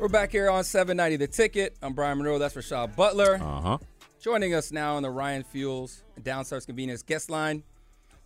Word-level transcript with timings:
We're 0.00 0.08
back 0.08 0.32
here 0.32 0.48
on 0.48 0.64
790 0.64 1.16
The 1.16 1.26
Ticket. 1.26 1.76
I'm 1.82 1.92
Brian 1.92 2.16
Monroe. 2.16 2.38
That's 2.38 2.54
Rashad 2.54 2.96
Butler. 2.96 3.34
Uh 3.34 3.60
huh. 3.60 3.78
Joining 4.18 4.54
us 4.54 4.72
now 4.72 4.96
on 4.96 5.02
the 5.02 5.10
Ryan 5.10 5.42
Fuels 5.42 6.04
Downstairs 6.22 6.64
Convenience 6.64 7.02
guest 7.02 7.28
line, 7.28 7.62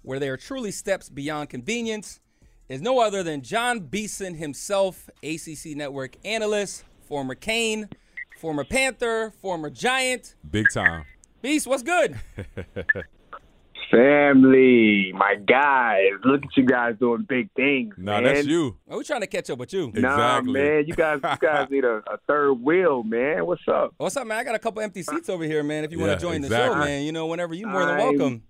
where 0.02 0.20
they 0.20 0.28
are 0.28 0.36
truly 0.36 0.70
steps 0.70 1.08
beyond 1.08 1.50
convenience, 1.50 2.20
is 2.68 2.80
no 2.80 3.00
other 3.00 3.24
than 3.24 3.42
Jon 3.42 3.80
Beason 3.80 4.34
himself, 4.34 5.10
ACC 5.24 5.74
Network 5.76 6.16
analyst, 6.24 6.84
former 7.08 7.34
Cane, 7.34 7.88
former 8.38 8.62
Panther, 8.64 9.32
former 9.40 9.68
Giant. 9.68 10.36
Big 10.48 10.66
time. 10.72 11.04
Beast, 11.42 11.66
what's 11.66 11.82
good? 11.82 12.20
Family, 13.90 15.12
my 15.14 15.34
guys, 15.46 16.10
look 16.24 16.42
at 16.44 16.56
you 16.56 16.64
guys 16.64 16.94
doing 16.98 17.24
big 17.28 17.48
things. 17.54 17.94
No, 17.96 18.12
man. 18.12 18.24
that's 18.24 18.46
you. 18.46 18.76
Are 18.88 18.98
we 18.98 19.04
trying 19.04 19.20
to 19.20 19.26
catch 19.26 19.50
up 19.50 19.58
with 19.58 19.72
you? 19.72 19.92
Nah, 19.94 20.38
Exactly. 20.38 20.52
man, 20.52 20.84
you 20.86 20.94
guys, 20.94 21.20
you 21.22 21.36
guys 21.40 21.68
need 21.70 21.84
a, 21.84 22.02
a 22.10 22.18
third 22.26 22.54
wheel, 22.54 23.02
man. 23.02 23.46
What's 23.46 23.62
up? 23.68 23.94
What's 23.96 24.16
up, 24.16 24.26
man? 24.26 24.38
I 24.38 24.44
got 24.44 24.54
a 24.54 24.58
couple 24.58 24.82
empty 24.82 25.02
seats 25.02 25.28
over 25.28 25.44
here, 25.44 25.62
man. 25.62 25.84
If 25.84 25.92
you 25.92 25.98
Yeah, 26.00 26.06
want 26.08 26.20
to 26.20 26.26
join 26.26 26.40
the 26.40 26.48
show, 26.48 26.74
man, 26.76 27.02
you 27.04 27.12
know, 27.12 27.26
whenever 27.26 27.54
you're 27.54 27.68
more 27.68 27.84
than 27.86 28.00
I'm- 28.00 28.16
welcome. 28.18 28.42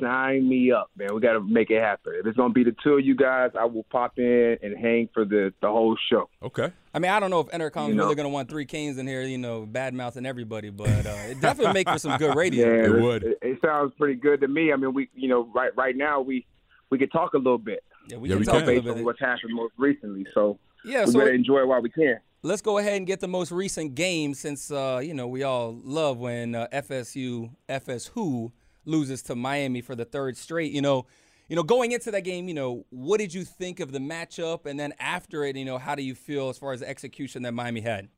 Sign 0.00 0.48
me 0.48 0.70
up, 0.72 0.90
man. 0.96 1.14
We 1.14 1.20
got 1.20 1.32
to 1.34 1.40
make 1.40 1.70
it 1.70 1.80
happen. 1.82 2.12
If 2.20 2.26
it's 2.26 2.36
gonna 2.36 2.52
be 2.52 2.64
the 2.64 2.74
two 2.84 2.94
of 2.94 3.04
you 3.04 3.14
guys, 3.16 3.50
I 3.58 3.64
will 3.64 3.84
pop 3.84 4.18
in 4.18 4.56
and 4.62 4.76
hang 4.78 5.08
for 5.12 5.24
the 5.24 5.52
the 5.60 5.68
whole 5.68 5.96
show. 6.10 6.28
Okay. 6.42 6.72
I 6.94 6.98
mean, 7.00 7.10
I 7.10 7.20
don't 7.20 7.30
know 7.30 7.40
if 7.40 7.48
Entercom's 7.48 7.88
You 7.90 7.94
know. 7.94 8.04
really 8.04 8.14
going 8.16 8.24
to 8.24 8.30
want 8.32 8.48
three 8.48 8.64
Canes 8.64 8.98
in 8.98 9.06
here, 9.06 9.22
you 9.22 9.38
know, 9.38 9.64
bad 9.66 9.94
mouthing 9.94 10.26
everybody, 10.26 10.70
but 10.70 10.88
uh, 11.06 11.10
it 11.28 11.40
definitely 11.40 11.74
make 11.74 11.88
for 11.88 11.98
some 11.98 12.16
good 12.16 12.34
radio. 12.36 12.66
Yeah, 12.66 12.96
It 12.96 13.02
would. 13.02 13.22
It, 13.24 13.38
it 13.42 13.58
sounds 13.64 13.92
pretty 13.98 14.14
good 14.14 14.40
to 14.40 14.48
me. 14.48 14.72
I 14.72 14.76
mean, 14.76 14.94
we, 14.94 15.08
you 15.14 15.28
know, 15.28 15.48
right 15.54 15.70
right 15.76 15.96
now 15.96 16.20
we 16.20 16.44
we 16.90 16.98
could 16.98 17.12
talk 17.12 17.34
a 17.34 17.38
little 17.38 17.58
bit 17.58 17.84
Yeah, 18.08 18.16
we 18.16 18.28
Yeah, 18.28 18.34
can 18.36 18.40
we 18.40 18.44
talk 18.46 18.54
can. 18.54 18.62
a 18.62 18.66
based 18.66 18.76
little 18.84 18.90
on 18.92 18.96
bit. 18.98 19.04
what's 19.04 19.20
happened 19.20 19.54
most 19.54 19.74
recently. 19.76 20.26
So 20.34 20.58
Yeah, 20.84 21.04
we 21.04 21.12
so 21.12 21.18
better 21.18 21.32
enjoy 21.32 21.60
it 21.60 21.68
while 21.68 21.82
we 21.82 21.90
can. 21.90 22.18
let's 22.42 22.62
go 22.62 22.78
ahead 22.78 22.94
and 22.94 23.06
get 23.06 23.20
the 23.20 23.28
most 23.28 23.52
recent 23.52 23.94
game 23.94 24.32
since, 24.34 24.70
uh, 24.70 25.00
you 25.02 25.12
know, 25.14 25.28
we 25.28 25.42
all 25.44 25.78
love 25.84 26.18
when 26.18 26.54
uh, 26.54 26.66
FSU, 26.72 27.50
FS 27.68 28.06
Who 28.14 28.50
loses 28.88 29.22
to 29.22 29.34
Miami 29.34 29.80
for 29.80 29.94
the 29.94 30.04
third 30.04 30.36
straight. 30.36 30.72
You 30.72 30.82
know, 30.82 31.06
you 31.48 31.56
know, 31.56 31.62
going 31.62 31.92
into 31.92 32.10
that 32.10 32.22
game, 32.22 32.48
you 32.48 32.54
know, 32.54 32.84
what 32.90 33.18
did 33.18 33.32
you 33.32 33.44
think 33.44 33.80
of 33.80 33.92
the 33.92 33.98
matchup? 33.98 34.66
And 34.66 34.78
then 34.78 34.92
after 34.98 35.44
it, 35.44 35.56
you 35.56 35.64
know, 35.64 35.78
how 35.78 35.94
do 35.94 36.02
you 36.02 36.14
feel 36.14 36.48
as 36.50 36.58
far 36.58 36.72
as 36.72 36.80
the 36.80 36.88
execution 36.88 37.42
that 37.42 37.52
Miami 37.52 37.80
had? 37.80 38.08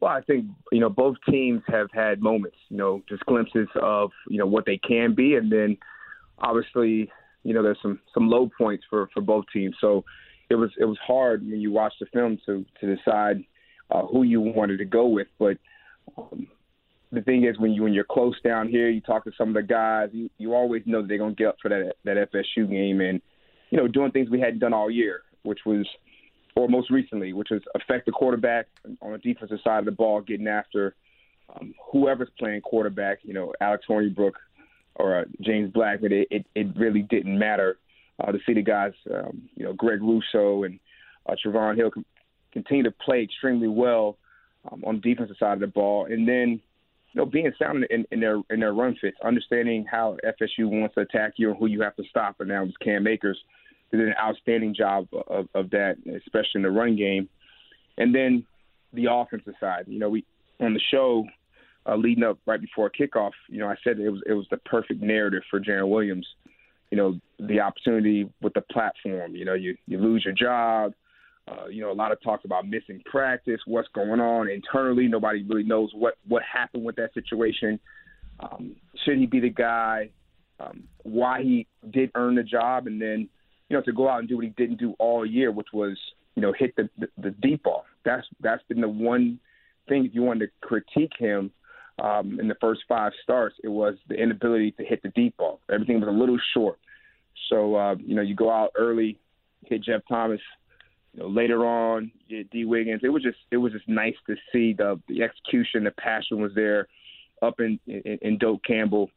Well, 0.00 0.10
I 0.10 0.20
think 0.22 0.46
you 0.72 0.80
know 0.80 0.88
both 0.88 1.16
teams 1.30 1.62
have 1.68 1.86
had 1.92 2.20
moments, 2.20 2.56
you 2.68 2.76
know, 2.76 3.02
just 3.08 3.24
glimpses 3.24 3.68
of 3.80 4.10
you 4.28 4.36
know 4.36 4.46
what 4.46 4.66
they 4.66 4.78
can 4.78 5.14
be, 5.14 5.36
and 5.36 5.50
then 5.50 5.76
obviously 6.38 7.08
you 7.44 7.54
know 7.54 7.62
there's 7.62 7.78
some 7.80 8.00
some 8.12 8.28
low 8.28 8.50
points 8.58 8.84
for 8.90 9.08
for 9.14 9.20
both 9.20 9.44
teams. 9.52 9.76
So 9.80 10.04
it 10.50 10.56
was 10.56 10.70
it 10.76 10.86
was 10.86 10.98
hard 11.06 11.42
when 11.42 11.60
you 11.60 11.70
watch 11.70 11.94
the 12.00 12.06
film 12.06 12.38
to 12.46 12.64
to 12.80 12.96
decide 12.96 13.44
uh, 13.92 14.04
who 14.06 14.24
you 14.24 14.40
wanted 14.40 14.78
to 14.78 14.84
go 14.84 15.06
with. 15.06 15.28
But 15.38 15.58
um, 16.18 16.48
the 17.12 17.20
thing 17.20 17.44
is, 17.44 17.58
when 17.58 17.72
you 17.72 17.82
when 17.82 17.92
you're 17.92 18.04
close 18.04 18.40
down 18.42 18.68
here, 18.68 18.88
you 18.88 19.00
talk 19.00 19.24
to 19.24 19.32
some 19.36 19.48
of 19.48 19.54
the 19.54 19.62
guys, 19.62 20.08
you 20.12 20.30
you 20.38 20.54
always 20.54 20.82
know 20.86 21.02
that 21.02 21.08
they're 21.08 21.18
gonna 21.18 21.34
get 21.34 21.48
up 21.48 21.56
for 21.60 21.68
that 21.68 21.94
that 22.04 22.30
FSU 22.32 22.68
game, 22.68 23.00
and 23.00 23.20
you 23.70 23.78
know 23.78 23.86
doing 23.86 24.10
things 24.10 24.30
we 24.30 24.40
hadn't 24.40 24.60
done 24.60 24.72
all 24.72 24.90
year, 24.90 25.22
which 25.42 25.60
was 25.66 25.86
or 26.56 26.68
most 26.68 26.90
recently, 26.90 27.32
which 27.32 27.48
was 27.50 27.62
affect 27.74 28.06
the 28.06 28.12
quarterback 28.12 28.66
on 29.00 29.12
the 29.12 29.18
defensive 29.18 29.58
side 29.62 29.80
of 29.80 29.84
the 29.84 29.92
ball, 29.92 30.20
getting 30.20 30.48
after 30.48 30.94
um, 31.54 31.74
whoever's 31.90 32.28
playing 32.38 32.60
quarterback, 32.60 33.18
you 33.22 33.34
know, 33.34 33.52
Alex 33.60 33.84
Hornibrook 33.88 34.32
or 34.96 35.20
uh, 35.20 35.24
James 35.40 35.72
Black, 35.72 36.00
but 36.00 36.12
it, 36.12 36.28
it, 36.30 36.46
it 36.54 36.66
really 36.76 37.02
didn't 37.02 37.38
matter 37.38 37.78
uh, 38.22 38.30
to 38.30 38.38
see 38.46 38.52
the 38.52 38.62
guys, 38.62 38.92
um, 39.12 39.42
you 39.54 39.64
know, 39.64 39.72
Greg 39.72 40.02
Rousseau 40.02 40.64
and 40.64 40.78
uh, 41.26 41.34
Trevon 41.44 41.76
Hill 41.76 41.90
continue 42.52 42.82
to 42.84 42.90
play 42.90 43.22
extremely 43.22 43.68
well 43.68 44.18
um, 44.70 44.84
on 44.86 44.96
the 44.96 45.00
defensive 45.00 45.36
side 45.38 45.54
of 45.54 45.60
the 45.60 45.66
ball, 45.66 46.06
and 46.06 46.28
then 46.28 46.60
you 47.12 47.20
know 47.20 47.26
being 47.26 47.52
sound 47.58 47.84
in, 47.90 48.04
in 48.10 48.20
their 48.20 48.40
in 48.50 48.60
their 48.60 48.72
run 48.72 48.96
fits, 49.00 49.16
understanding 49.24 49.84
how 49.90 50.16
FSU 50.24 50.68
wants 50.68 50.94
to 50.94 51.02
attack 51.02 51.34
you 51.36 51.50
and 51.50 51.58
who 51.58 51.66
you 51.66 51.82
have 51.82 51.96
to 51.96 52.04
stop, 52.08 52.40
and 52.40 52.50
that 52.50 52.62
was 52.62 52.74
Cam 52.82 53.06
Akers 53.06 53.38
did 53.90 54.00
an 54.00 54.14
outstanding 54.20 54.74
job 54.74 55.06
of, 55.28 55.48
of 55.54 55.70
that, 55.70 55.96
especially 56.06 56.56
in 56.56 56.62
the 56.62 56.70
run 56.70 56.96
game. 56.96 57.28
And 57.98 58.14
then 58.14 58.46
the 58.92 59.06
offensive 59.10 59.54
side, 59.60 59.84
you 59.86 59.98
know, 59.98 60.08
we 60.08 60.24
on 60.60 60.74
the 60.74 60.80
show 60.90 61.26
uh, 61.86 61.96
leading 61.96 62.24
up 62.24 62.38
right 62.46 62.60
before 62.60 62.90
kickoff, 62.90 63.32
you 63.48 63.58
know, 63.58 63.68
I 63.68 63.74
said 63.84 63.98
it 63.98 64.08
was 64.08 64.22
it 64.26 64.32
was 64.32 64.46
the 64.50 64.56
perfect 64.58 65.02
narrative 65.02 65.42
for 65.50 65.60
Jarren 65.60 65.88
Williams. 65.88 66.26
You 66.90 66.98
know, 66.98 67.20
the 67.38 67.60
opportunity 67.60 68.30
with 68.42 68.52
the 68.54 68.60
platform. 68.60 69.34
You 69.34 69.44
know, 69.44 69.54
you 69.54 69.76
you 69.86 69.98
lose 69.98 70.24
your 70.24 70.34
job. 70.34 70.92
Uh, 71.48 71.66
you 71.66 71.80
know, 71.80 71.90
a 71.90 71.92
lot 71.92 72.12
of 72.12 72.22
talks 72.22 72.44
about 72.44 72.66
missing 72.66 73.02
practice, 73.04 73.60
what's 73.66 73.88
going 73.88 74.20
on 74.20 74.48
internally. 74.48 75.08
Nobody 75.08 75.42
really 75.42 75.64
knows 75.64 75.90
what 75.94 76.14
what 76.28 76.42
happened 76.42 76.84
with 76.84 76.96
that 76.96 77.12
situation. 77.14 77.80
Um, 78.40 78.76
should 79.04 79.18
he 79.18 79.26
be 79.26 79.40
the 79.40 79.50
guy? 79.50 80.10
Um, 80.60 80.84
why 81.02 81.42
he 81.42 81.66
did 81.90 82.12
earn 82.14 82.36
the 82.36 82.44
job, 82.44 82.86
and 82.86 83.02
then 83.02 83.28
you 83.72 83.78
know, 83.78 83.82
to 83.84 83.92
go 83.92 84.06
out 84.06 84.18
and 84.18 84.28
do 84.28 84.36
what 84.36 84.44
he 84.44 84.50
didn't 84.50 84.78
do 84.78 84.94
all 84.98 85.24
year, 85.24 85.50
which 85.50 85.68
was, 85.72 85.96
you 86.34 86.42
know, 86.42 86.52
hit 86.52 86.76
the, 86.76 86.90
the, 86.98 87.08
the 87.16 87.30
deep 87.30 87.62
ball. 87.62 87.86
That's 88.04 88.26
that's 88.40 88.62
been 88.68 88.82
the 88.82 88.88
one 88.88 89.40
thing 89.88 90.04
if 90.04 90.14
you 90.14 90.22
wanted 90.22 90.46
to 90.46 90.52
critique 90.60 91.14
him 91.18 91.50
um, 91.98 92.38
in 92.38 92.48
the 92.48 92.54
first 92.60 92.82
five 92.86 93.12
starts, 93.22 93.56
it 93.64 93.68
was 93.68 93.94
the 94.08 94.14
inability 94.14 94.72
to 94.72 94.84
hit 94.84 95.02
the 95.02 95.08
deep 95.08 95.38
ball. 95.38 95.60
Everything 95.72 96.00
was 96.00 96.08
a 96.08 96.12
little 96.12 96.38
short. 96.52 96.78
So 97.48 97.74
uh, 97.74 97.94
you 97.94 98.14
know, 98.14 98.20
you 98.20 98.34
go 98.34 98.50
out 98.50 98.72
early, 98.76 99.18
hit 99.64 99.84
Jeff 99.84 100.02
Thomas. 100.06 100.40
You 101.14 101.22
know, 101.22 101.28
later 101.28 101.66
on, 101.66 102.10
Dee 102.28 102.64
Wiggins. 102.64 103.02
It 103.04 103.10
was 103.10 103.22
just 103.22 103.38
it 103.50 103.58
was 103.58 103.72
just 103.72 103.88
nice 103.88 104.14
to 104.26 104.36
see 104.52 104.72
the 104.72 105.00
the 105.08 105.22
execution, 105.22 105.84
the 105.84 105.90
passion 105.92 106.40
was 106.40 106.52
there, 106.54 106.88
up 107.42 107.60
in 107.60 107.78
in, 107.86 108.18
in 108.22 108.38
Doak 108.38 108.62
Campbell. 108.64 109.10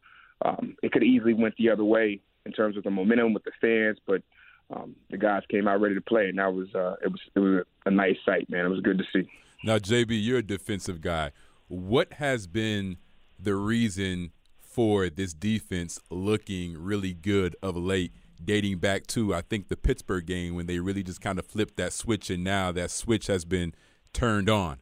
Um, 0.44 0.76
it 0.84 0.92
could 0.92 1.04
easily 1.04 1.34
went 1.34 1.56
the 1.58 1.70
other 1.70 1.86
way 1.86 2.20
in 2.46 2.52
terms 2.52 2.78
of 2.78 2.84
the 2.84 2.92
momentum 2.92 3.34
with 3.34 3.44
the 3.46 3.52
fans, 3.62 3.98
but 4.06 4.22
um, 4.76 4.96
the 5.10 5.18
guys 5.18 5.44
came 5.50 5.68
out 5.68 5.80
ready 5.80 5.96
to 5.96 6.02
play, 6.02 6.28
and 6.28 6.38
that 6.40 6.54
was 6.54 6.68
uh, 6.76 6.96
it 7.04 7.12
was 7.12 7.22
it 7.36 7.40
was 7.40 7.64
a 7.86 7.92
nice 7.92 8.18
sight, 8.26 8.50
man. 8.50 8.66
It 8.66 8.70
was 8.70 8.82
good 8.82 8.98
to 8.98 9.04
see. 9.14 9.30
Now, 9.64 9.78
JB, 9.78 10.24
you're 10.24 10.40
a 10.40 10.44
defensive 10.44 11.02
guy. 11.02 11.32
What 11.68 12.14
has 12.14 12.46
been 12.46 12.98
the 13.40 13.56
reason 13.56 14.32
for 14.60 15.10
this 15.10 15.34
defense 15.34 16.00
looking 16.10 16.78
really 16.78 17.14
good 17.14 17.56
of 17.64 17.78
late, 17.78 18.12
dating 18.44 18.78
back 18.80 19.08
to 19.08 19.34
I 19.34 19.42
think 19.42 19.68
the 19.68 19.78
Pittsburgh 19.78 20.26
game 20.26 20.56
when 20.56 20.66
they 20.66 20.80
really 20.80 21.04
just 21.04 21.22
kind 21.22 21.40
of 21.40 21.46
flipped 21.46 21.78
that 21.78 21.94
switch, 21.94 22.30
and 22.30 22.44
now 22.44 22.72
that 22.72 22.92
switch 22.92 23.28
has 23.28 23.46
been 23.46 23.74
turned 24.14 24.50
on. 24.50 24.80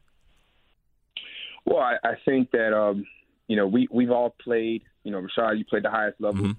Well, 1.65 1.79
I, 1.79 1.95
I 2.03 2.13
think 2.25 2.51
that 2.51 2.75
um, 2.77 3.05
you 3.47 3.55
know 3.55 3.67
we 3.67 3.87
we've 3.91 4.11
all 4.11 4.35
played. 4.43 4.83
You 5.03 5.11
know, 5.11 5.21
Rashad, 5.21 5.57
you 5.57 5.65
played 5.65 5.83
the 5.83 5.91
highest 5.91 6.21
level. 6.21 6.45
Mhm. 6.45 6.55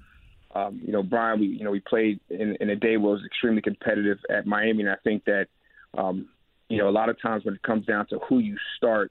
Um, 0.55 0.81
you 0.85 0.93
know, 0.93 1.03
Brian, 1.03 1.41
we 1.41 1.47
you 1.47 1.65
know 1.65 1.71
we 1.71 1.81
played 1.81 2.21
in, 2.31 2.57
in 2.61 2.71
a 2.71 2.77
day 2.77 2.97
where 2.97 3.13
it 3.13 3.17
was 3.17 3.27
extremely 3.27 3.63
competitive 3.63 4.19
at 4.31 4.47
Miami, 4.47 4.83
and 4.83 4.91
I 4.91 4.97
think 5.03 5.25
that 5.25 5.47
um, 5.97 6.29
you 6.69 6.79
know 6.79 6.89
a 6.89 6.91
lot 6.91 7.09
of 7.09 7.21
times 7.21 7.45
when 7.45 7.55
it 7.55 7.63
comes 7.63 7.87
down 7.87 8.07
to 8.09 8.19
who 8.29 8.39
you 8.39 8.57
start, 8.77 9.11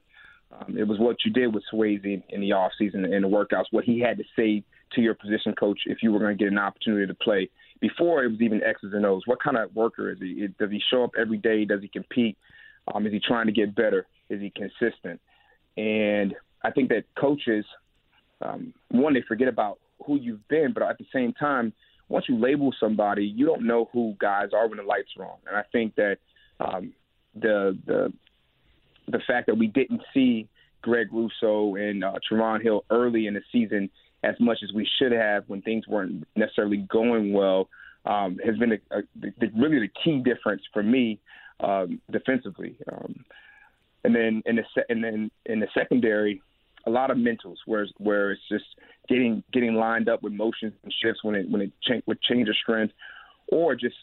um, 0.52 0.76
it 0.78 0.84
was 0.84 0.98
what 0.98 1.16
you 1.24 1.32
did 1.32 1.54
with 1.54 1.64
Swayze 1.72 2.04
in, 2.04 2.22
in 2.28 2.40
the 2.40 2.52
off 2.52 2.72
season 2.78 3.04
and 3.04 3.24
the 3.24 3.28
workouts, 3.28 3.64
what 3.70 3.84
he 3.84 4.00
had 4.00 4.18
to 4.18 4.24
say 4.36 4.64
to 4.94 5.00
your 5.00 5.14
position 5.14 5.54
coach 5.54 5.80
if 5.86 5.98
you 6.02 6.12
were 6.12 6.18
going 6.18 6.36
to 6.36 6.42
get 6.42 6.52
an 6.52 6.58
opportunity 6.58 7.06
to 7.06 7.14
play. 7.14 7.48
Before 7.80 8.24
it 8.24 8.30
was 8.30 8.40
even 8.40 8.62
X's 8.62 8.92
and 8.94 9.04
O's. 9.04 9.22
What 9.26 9.42
kind 9.42 9.56
of 9.56 9.74
worker 9.74 10.10
is 10.10 10.18
he? 10.18 10.46
Does 10.58 10.70
he 10.70 10.80
show 10.90 11.04
up 11.04 11.10
every 11.18 11.38
day? 11.38 11.64
Does 11.64 11.82
he 11.82 11.88
compete? 11.88 12.36
Um, 12.92 13.06
is 13.06 13.12
he 13.12 13.20
trying 13.20 13.46
to 13.46 13.52
get 13.52 13.74
better? 13.74 14.06
Is 14.30 14.40
he 14.40 14.50
consistent? 14.50 15.20
And 15.76 16.34
I 16.62 16.70
think 16.70 16.88
that 16.90 17.04
coaches, 17.18 17.64
um, 18.40 18.72
one, 18.90 19.14
they 19.14 19.22
forget 19.26 19.48
about 19.48 19.78
who 20.06 20.18
you've 20.18 20.46
been, 20.48 20.72
but 20.72 20.82
at 20.82 20.98
the 20.98 21.06
same 21.12 21.32
time, 21.32 21.72
once 22.08 22.26
you 22.28 22.38
label 22.38 22.72
somebody, 22.78 23.24
you 23.24 23.46
don't 23.46 23.66
know 23.66 23.88
who 23.92 24.14
guys 24.18 24.50
are 24.54 24.68
when 24.68 24.76
the 24.78 24.84
lights 24.84 25.08
are 25.18 25.24
on. 25.24 25.38
And 25.46 25.56
I 25.56 25.62
think 25.72 25.94
that, 25.96 26.18
um, 26.60 26.92
the 27.34 27.76
the 27.86 28.12
the 29.08 29.18
fact 29.26 29.46
that 29.46 29.58
we 29.58 29.66
didn't 29.66 30.02
see 30.12 30.48
Greg 30.82 31.08
Rousseau 31.12 31.74
and 31.76 32.04
uh, 32.04 32.12
Trevon 32.30 32.62
Hill 32.62 32.84
early 32.90 33.26
in 33.26 33.34
the 33.34 33.42
season 33.50 33.90
as 34.24 34.34
much 34.40 34.58
as 34.62 34.72
we 34.72 34.88
should 34.98 35.12
have 35.12 35.44
when 35.48 35.60
things 35.62 35.86
weren't 35.86 36.24
necessarily 36.34 36.78
going 36.78 37.32
well 37.32 37.68
um, 38.06 38.38
has 38.44 38.56
been 38.56 38.72
a, 38.72 38.98
a, 38.98 39.02
the, 39.16 39.50
really 39.56 39.80
the 39.80 39.90
key 40.02 40.22
difference 40.22 40.62
for 40.72 40.82
me 40.82 41.18
um, 41.60 42.00
defensively. 42.10 42.76
Um, 42.90 43.24
and 44.04 44.14
then 44.14 44.42
in 44.46 44.56
the 44.56 44.64
se- 44.74 44.84
and 44.88 45.02
then 45.02 45.30
in 45.46 45.60
the 45.60 45.68
secondary, 45.76 46.42
a 46.86 46.90
lot 46.90 47.10
of 47.10 47.16
mentals 47.16 47.56
where 47.66 47.86
where 47.98 48.32
it's 48.32 48.42
just 48.50 48.64
getting 49.08 49.42
getting 49.52 49.74
lined 49.74 50.08
up 50.08 50.22
with 50.22 50.32
motions 50.32 50.74
and 50.82 50.92
shifts 51.02 51.24
when 51.24 51.34
it 51.34 51.50
when 51.50 51.62
it 51.62 51.72
cha- 51.82 52.02
with 52.06 52.20
change 52.22 52.48
of 52.48 52.56
strength, 52.56 52.92
or 53.48 53.74
just 53.74 53.96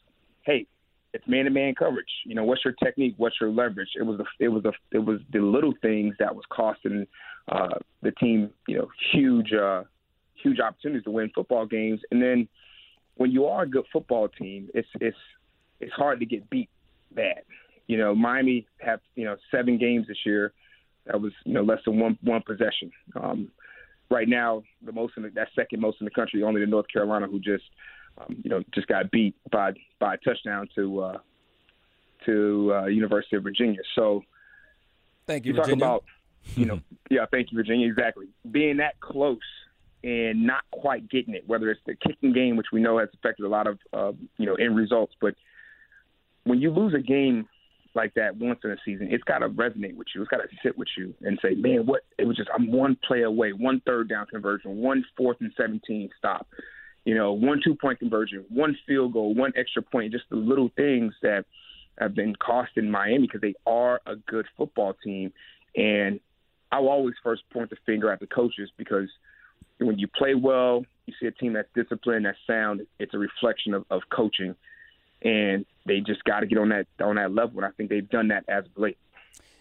hey, 0.44 0.66
it's 1.14 1.28
man 1.28 1.46
to 1.46 1.52
man 1.52 1.76
coverage. 1.76 2.10
You 2.26 2.34
know, 2.34 2.44
what's 2.44 2.66
your 2.66 2.74
technique? 2.84 3.14
What's 3.18 3.36
your 3.40 3.52
leverage? 3.52 3.90
It 4.00 4.04
was 4.04 4.18
the 4.18 4.26
it 4.40 4.50
was 4.50 4.64
it 4.92 5.00
was 5.00 5.20
the 5.32 5.40
little 5.40 5.74
things 5.84 6.16
that 6.20 6.36
was 6.36 6.46
costing 6.50 7.06
uh, 7.52 7.78
the 8.02 8.12
team, 8.12 8.50
you 8.68 8.78
know, 8.78 8.88
huge 9.12 9.54
uh, 9.54 9.84
huge 10.42 10.60
opportunities 10.60 11.04
to 11.04 11.12
win 11.12 11.32
football 11.34 11.66
games. 11.66 12.00
And 12.12 12.22
then 12.22 12.48
when 13.16 13.32
you 13.32 13.46
are 13.46 13.64
a 13.64 13.70
good 13.70 13.86
football 13.92 14.28
team, 14.28 14.70
it's 14.74 14.88
it's 15.00 15.18
it's 15.80 15.94
hard 15.94 16.20
to 16.20 16.26
get 16.26 16.50
beat 16.50 16.70
bad. 17.12 17.44
You 17.88 17.98
know, 17.98 18.16
Miami 18.16 18.68
have 18.80 19.00
you 19.16 19.26
know 19.26 19.36
seven 19.50 19.78
games 19.78 20.08
this 20.08 20.26
year. 20.26 20.54
That 21.06 21.20
was 21.20 21.34
you 21.46 21.54
know 21.54 21.64
less 21.64 21.80
than 21.86 22.00
one 22.00 22.18
one 22.22 22.42
possession. 22.46 22.92
Um, 23.16 23.52
right 24.10 24.28
now, 24.28 24.64
the 24.86 24.92
most 24.92 25.14
in 25.18 25.24
the, 25.24 25.30
that 25.32 25.50
second 25.56 25.82
most 25.82 25.98
in 26.00 26.06
the 26.06 26.12
country, 26.12 26.44
only 26.44 26.62
the 26.62 26.68
North 26.68 26.88
Carolina, 26.92 27.28
who 27.28 27.40
just 27.40 27.64
um, 28.18 28.38
you 28.44 28.50
know, 28.50 28.64
just 28.74 28.88
got 28.88 29.12
beat 29.12 29.36
by 29.52 29.72
by 30.00 30.16
a 30.16 30.18
touchdown 30.18 30.68
to 30.76 31.02
uh, 31.02 31.18
to 32.26 32.74
uh, 32.74 32.86
University 32.86 33.36
of 33.36 33.44
Virginia. 33.44 33.80
So, 33.96 34.24
thank 35.28 35.46
you, 35.46 35.54
you 35.54 35.58
talk 35.58 35.66
Virginia. 35.66 35.86
about, 35.86 36.04
you 36.56 36.66
know, 36.66 36.80
yeah, 37.10 37.26
thank 37.32 37.52
you, 37.52 37.58
Virginia. 37.58 37.88
Exactly, 37.88 38.28
being 38.50 38.78
that 38.78 39.00
close 39.00 39.40
and 40.04 40.46
not 40.46 40.64
quite 40.72 41.10
getting 41.10 41.34
it. 41.34 41.44
Whether 41.48 41.70
it's 41.72 41.82
the 41.86 41.96
kicking 41.96 42.34
game, 42.34 42.56
which 42.56 42.68
we 42.72 42.82
know 42.82 43.00
has 43.00 43.10
affected 43.14 43.46
a 43.46 43.50
lot 43.50 43.68
of 43.68 43.80
uh, 43.94 44.12
you 44.38 44.46
know 44.46 44.56
end 44.56 44.76
results, 44.76 45.14
but 45.22 45.36
when 46.44 46.60
you 46.60 46.72
lose 46.72 46.94
a 46.94 47.00
game 47.00 47.48
like 47.94 48.14
that 48.16 48.38
once 48.38 48.60
in 48.64 48.72
a 48.72 48.78
season, 48.86 49.10
it's 49.12 49.24
got 49.26 49.40
to 49.40 49.50
resonate 49.50 49.96
with 49.96 50.08
you. 50.16 50.22
It's 50.22 50.30
got 50.30 50.38
to 50.38 50.48
sit 50.64 50.78
with 50.78 50.88
you 50.98 51.14
and 51.22 51.38
say, 51.42 51.56
man, 51.56 51.86
what? 51.86 52.02
It 52.18 52.26
was 52.26 52.38
just 52.38 52.50
I'm 52.54 52.72
one 52.72 52.98
play 53.08 53.24
away, 53.24 53.52
one 53.52 53.82
third 53.86 54.10
down 54.10 54.26
conversion, 54.28 54.78
one 54.78 55.04
fourth 55.18 55.38
and 55.42 55.52
seventeen 55.58 56.10
stop 56.18 56.48
you 57.06 57.16
know, 57.16 57.34
one 57.34 57.60
two 57.64 57.76
point 57.76 58.00
conversion, 58.00 58.46
one 58.50 58.78
field 58.88 59.14
goal, 59.14 59.34
one 59.34 59.52
extra 59.56 59.82
point, 59.82 60.12
just 60.12 60.26
the 60.30 60.36
little 60.36 60.70
things 60.76 61.14
that 61.22 61.46
have 62.00 62.16
been 62.16 62.36
costing 62.36 62.90
Miami 62.90 63.28
because 63.28 63.42
they 63.42 63.56
are 63.66 64.02
a 64.06 64.16
good 64.16 64.46
football 64.58 64.94
team. 65.04 65.32
And 65.76 66.20
I 66.72 66.80
will 66.80 66.90
always 66.90 67.16
first 67.24 67.44
point 67.52 67.70
the 67.70 67.78
finger 67.86 68.12
at 68.12 68.20
the 68.20 68.28
coaches 68.28 68.70
because 68.78 69.10
when 69.86 70.00
you 70.00 70.08
play 70.08 70.36
well, 70.36 70.84
you 71.06 71.14
see 71.20 71.28
a 71.28 71.32
team 71.32 71.54
that's 71.54 71.70
disciplined, 71.76 72.26
that's 72.26 72.38
sound. 72.48 72.82
It's 73.00 73.14
a 73.14 73.18
reflection 73.18 73.74
of, 73.74 73.86
of 73.90 74.02
coaching, 74.12 74.56
and 75.22 75.66
they 75.86 76.00
just 76.00 76.24
got 76.24 76.42
to 76.42 76.48
get 76.48 76.58
on 76.58 76.70
that 76.70 76.88
on 77.04 77.16
that 77.16 77.34
level. 77.34 77.58
And 77.58 77.66
I 77.66 77.72
think 77.72 77.90
they've 77.90 78.08
done 78.10 78.30
that 78.30 78.46
as 78.48 78.66
of 78.66 78.72
late. 78.78 78.98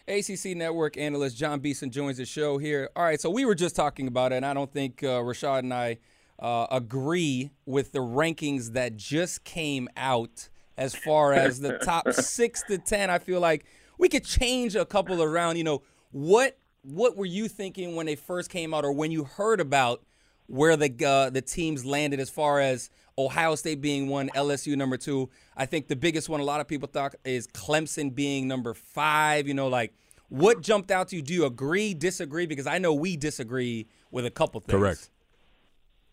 ACC 0.09 0.57
Network 0.57 0.97
analyst 0.97 1.37
Jon 1.37 1.61
Beason 1.61 1.91
joins 1.91 2.17
the 2.17 2.25
show 2.25 2.59
here. 2.59 2.91
All 2.97 3.05
right, 3.05 3.21
so 3.21 3.31
we 3.31 3.45
were 3.45 3.55
just 3.55 3.77
talking 3.77 4.07
about 4.07 4.33
it, 4.33 4.37
and 4.37 4.47
I 4.47 4.55
don't 4.55 4.73
think 4.73 5.03
uh, 5.03 5.21
Rashad 5.21 5.61
and 5.61 5.73
I 5.73 5.99
uh, 6.39 6.67
agree 6.71 7.51
with 7.67 7.93
the 7.93 8.01
rankings 8.01 8.73
that 8.73 8.97
just 8.97 9.45
came 9.45 9.89
out 9.97 10.49
as 10.77 10.95
far 10.95 11.33
as 11.33 11.61
the 11.61 11.79
top 11.85 12.13
six 12.13 12.63
to 12.65 12.79
ten. 12.79 13.11
I 13.11 13.19
feel 13.19 13.41
like 13.41 13.65
we 13.99 14.09
could 14.09 14.25
change 14.25 14.75
a 14.75 14.85
couple 14.85 15.23
around. 15.23 15.57
You 15.57 15.65
know, 15.65 15.83
what 16.11 16.59
what 16.83 17.17
were 17.17 17.27
you 17.27 17.47
thinking 17.47 17.95
when 17.95 18.07
they 18.07 18.17
first 18.17 18.51
came 18.51 18.75
out, 18.75 18.85
or 18.85 18.93
when 18.93 19.13
you 19.13 19.25
heard 19.25 19.61
about 19.61 20.03
where 20.51 20.77
the 20.77 20.93
uh, 21.07 21.31
the 21.31 21.41
teams 21.41 21.85
landed 21.85 22.19
as 22.19 22.29
far 22.29 22.61
as 22.61 22.91
Ohio 23.17 23.55
State 23.55 23.81
being 23.81 24.09
one, 24.09 24.29
LSU 24.35 24.77
number 24.77 24.97
two. 24.97 25.31
I 25.57 25.65
think 25.65 25.89
the 25.89 25.97
biggest 25.97 26.29
one 26.29 26.41
a 26.41 26.45
lot 26.45 26.61
of 26.61 26.67
people 26.67 26.89
thought 26.89 27.15
is 27.25 27.47
Clemson 27.47 28.15
being 28.15 28.49
number 28.49 28.75
five. 28.75 29.47
You 29.47 29.55
know, 29.55 29.69
like 29.69 29.95
what 30.29 30.61
jumped 30.61 30.91
out 30.91 31.09
to 31.09 31.17
you? 31.17 31.23
Do 31.23 31.33
you 31.33 31.45
agree, 31.47 31.95
disagree? 31.95 32.47
Because 32.47 32.67
I 32.67 32.79
know 32.79 32.93
we 32.93 33.17
disagree 33.17 33.87
with 34.11 34.27
a 34.27 34.31
couple 34.31 34.61
things. 34.61 34.79
Correct. 34.79 35.11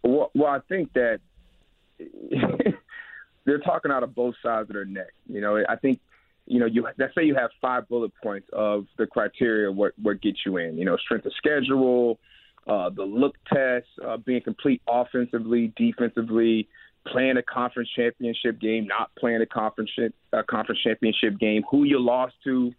Well, 0.04 0.32
well 0.36 0.52
I 0.52 0.60
think 0.70 0.94
that 0.94 1.20
they're 3.46 3.60
talking 3.60 3.92
out 3.92 4.04
of 4.04 4.14
both 4.14 4.36
sides 4.44 4.70
of 4.70 4.74
their 4.76 4.86
neck. 4.86 5.14
You 5.28 5.42
know, 5.42 5.64
I 5.68 5.76
think 5.78 6.00
you 6.46 6.60
know, 6.60 6.68
you 6.68 6.88
let's 6.98 7.16
say 7.16 7.24
you 7.24 7.36
have 7.36 7.50
five 7.60 7.90
bullet 7.90 8.12
points 8.24 8.48
of 8.54 8.86
the 8.98 9.08
criteria 9.08 9.72
what 9.72 9.94
what 10.02 10.22
gets 10.22 10.40
you 10.46 10.58
in. 10.58 10.78
You 10.78 10.86
know, 10.86 10.96
strength 10.98 11.26
of 11.26 11.34
schedule, 11.38 12.20
uh, 12.68 12.90
the 12.90 13.04
look 13.04 13.36
test, 13.52 13.88
uh, 14.06 14.18
being 14.18 14.42
complete 14.42 14.82
offensively, 14.88 15.74
defensively, 15.78 16.68
playing 17.12 17.38
a 17.38 17.44
conference 17.44 17.90
championship 17.96 18.60
game, 18.60 18.88
not 18.88 19.10
playing 19.18 19.42
a 19.42 19.46
conference 19.46 19.92
a 20.34 20.44
conference 20.44 20.82
championship 20.84 21.40
game, 21.40 21.64
who 21.70 21.86
you 21.86 22.00
lost 22.00 22.34
to, 22.44 22.74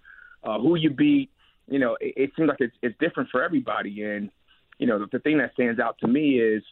uh, 0.45 0.59
who 0.59 0.77
you 0.77 0.91
beat. 0.91 1.31
You 1.67 1.79
know, 1.79 1.97
it, 2.01 2.15
it 2.17 2.31
seems 2.37 2.49
like 2.49 2.61
it's, 2.61 2.77
it's 2.83 2.97
different 2.99 3.31
for 3.31 3.43
everybody. 3.43 4.03
And 4.03 4.31
you 4.79 4.87
know, 4.87 4.99
the, 4.99 5.07
the 5.13 5.19
thing 5.21 5.39
that 5.39 5.53
stands 5.55 5.81
out 5.81 5.97
to 6.01 6.07
me 6.07 6.39
is 6.39 6.63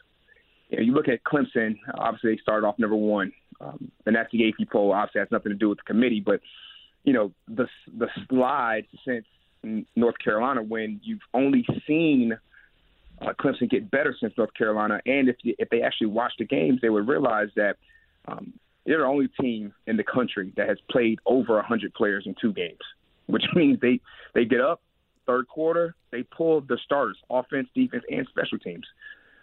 you 0.68 0.78
know, 0.78 0.82
you 0.82 0.92
look 0.92 1.08
at 1.08 1.24
Clemson. 1.24 1.76
Obviously, 1.94 2.34
they 2.34 2.40
started 2.42 2.66
off 2.66 2.78
number 2.78 2.96
one, 2.96 3.32
um, 3.60 3.90
and 4.04 4.14
that's 4.14 4.30
the 4.32 4.48
AP 4.48 4.68
poll. 4.70 4.92
Obviously, 4.92 5.20
has 5.20 5.28
nothing 5.30 5.52
to 5.52 5.58
do 5.58 5.70
with 5.70 5.78
the 5.78 5.84
committee, 5.84 6.22
but 6.24 6.40
you 7.04 7.12
know, 7.12 7.32
the 7.48 7.66
the 7.96 8.08
slide 8.28 8.86
since 9.06 9.24
North 9.94 10.16
Carolina, 10.22 10.62
when 10.62 11.00
you've 11.02 11.20
only 11.32 11.64
seen 11.86 12.36
uh, 13.22 13.32
Clemson 13.40 13.70
get 13.70 13.90
better 13.90 14.14
since 14.18 14.32
North 14.36 14.54
Carolina, 14.54 15.00
and 15.06 15.28
if 15.28 15.36
you, 15.42 15.54
if 15.58 15.68
they 15.70 15.82
actually 15.82 16.08
watch 16.08 16.32
the 16.38 16.44
games, 16.44 16.80
they 16.82 16.90
would 16.90 17.08
realize 17.08 17.48
that 17.56 17.76
um, 18.28 18.52
they're 18.84 18.98
the 18.98 19.04
only 19.04 19.28
team 19.40 19.72
in 19.86 19.96
the 19.96 20.04
country 20.04 20.52
that 20.56 20.68
has 20.68 20.78
played 20.90 21.18
over 21.26 21.54
100 21.54 21.94
players 21.94 22.24
in 22.26 22.34
two 22.40 22.52
games, 22.52 22.78
which 23.26 23.44
means 23.54 23.78
they 23.80 24.00
they 24.34 24.44
get 24.44 24.60
up 24.60 24.82
third 25.26 25.48
quarter, 25.48 25.94
they 26.12 26.22
pull 26.22 26.60
the 26.60 26.78
starters, 26.84 27.18
offense, 27.28 27.68
defense, 27.74 28.04
and 28.08 28.26
special 28.30 28.58
teams 28.58 28.84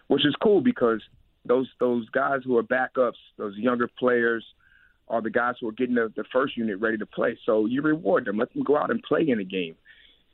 which 0.08 0.26
is 0.26 0.36
cool 0.42 0.62
because 0.62 1.02
those 1.46 1.68
those 1.80 2.08
guys 2.10 2.42
who 2.46 2.58
are 2.58 2.64
backups, 2.64 3.18
those 3.38 3.56
younger 3.58 3.90
players, 4.00 4.46
are 5.08 5.22
the 5.22 5.30
guys 5.30 5.56
who 5.60 5.68
are 5.68 5.74
getting 5.74 5.96
the, 5.96 6.12
the 6.16 6.24
first 6.32 6.56
unit 6.56 6.80
ready 6.80 6.98
to 6.98 7.06
play. 7.06 7.38
So 7.46 7.66
you 7.66 7.82
reward 7.82 8.26
them, 8.26 8.38
let 8.38 8.54
them 8.54 8.64
go 8.64 8.78
out 8.78 8.92
and 8.92 9.02
play 9.04 9.28
in 9.28 9.40
the 9.40 9.44
game, 9.44 9.76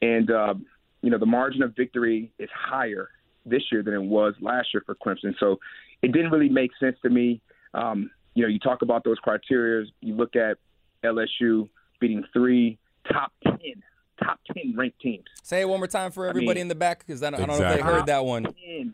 and 0.01 0.29
uh, 0.29 0.53
you 1.01 1.09
know 1.09 1.17
the 1.17 1.25
margin 1.25 1.63
of 1.63 1.75
victory 1.75 2.31
is 2.39 2.49
higher 2.53 3.09
this 3.49 3.63
year 3.71 3.83
than 3.83 3.93
it 3.93 4.01
was 4.03 4.33
last 4.39 4.69
year 4.73 4.83
for 4.85 4.95
Clemson. 4.95 5.33
So 5.39 5.59
it 6.01 6.11
didn't 6.11 6.31
really 6.31 6.49
make 6.49 6.71
sense 6.79 6.95
to 7.03 7.09
me. 7.09 7.41
Um, 7.73 8.09
you 8.35 8.43
know, 8.43 8.49
you 8.49 8.59
talk 8.59 8.81
about 8.81 9.03
those 9.03 9.17
criteria. 9.19 9.85
You 10.01 10.15
look 10.15 10.35
at 10.35 10.57
LSU 11.03 11.67
beating 11.99 12.23
three 12.33 12.77
top 13.11 13.31
ten, 13.43 13.83
top 14.23 14.39
ten 14.53 14.73
ranked 14.75 14.99
teams. 15.01 15.25
Say 15.43 15.61
it 15.61 15.69
one 15.69 15.79
more 15.79 15.87
time 15.87 16.11
for 16.11 16.25
everybody 16.27 16.51
I 16.51 16.53
mean, 16.55 16.61
in 16.63 16.67
the 16.69 16.75
back 16.75 16.99
because 17.05 17.23
I, 17.23 17.29
don't- 17.31 17.41
I 17.41 17.45
don't 17.45 17.59
know 17.59 17.65
if 17.69 17.75
they 17.77 17.81
heard 17.83 18.05
that 18.07 18.25
one. 18.25 18.43
10, 18.43 18.93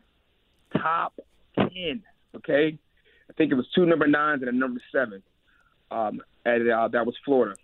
top 0.74 1.14
10. 1.58 2.02
Okay. 2.36 2.78
I 3.30 3.34
think 3.34 3.52
it 3.52 3.56
was 3.56 3.68
two 3.76 3.86
number 3.86 4.08
nines 4.08 4.42
and 4.42 4.50
a 4.50 4.52
number 4.58 4.82
seven. 4.92 5.22
Um, 5.92 6.22
and 6.46 6.70
uh, 6.70 6.88
that 6.90 7.06
was 7.06 7.16
Florida 7.26 7.56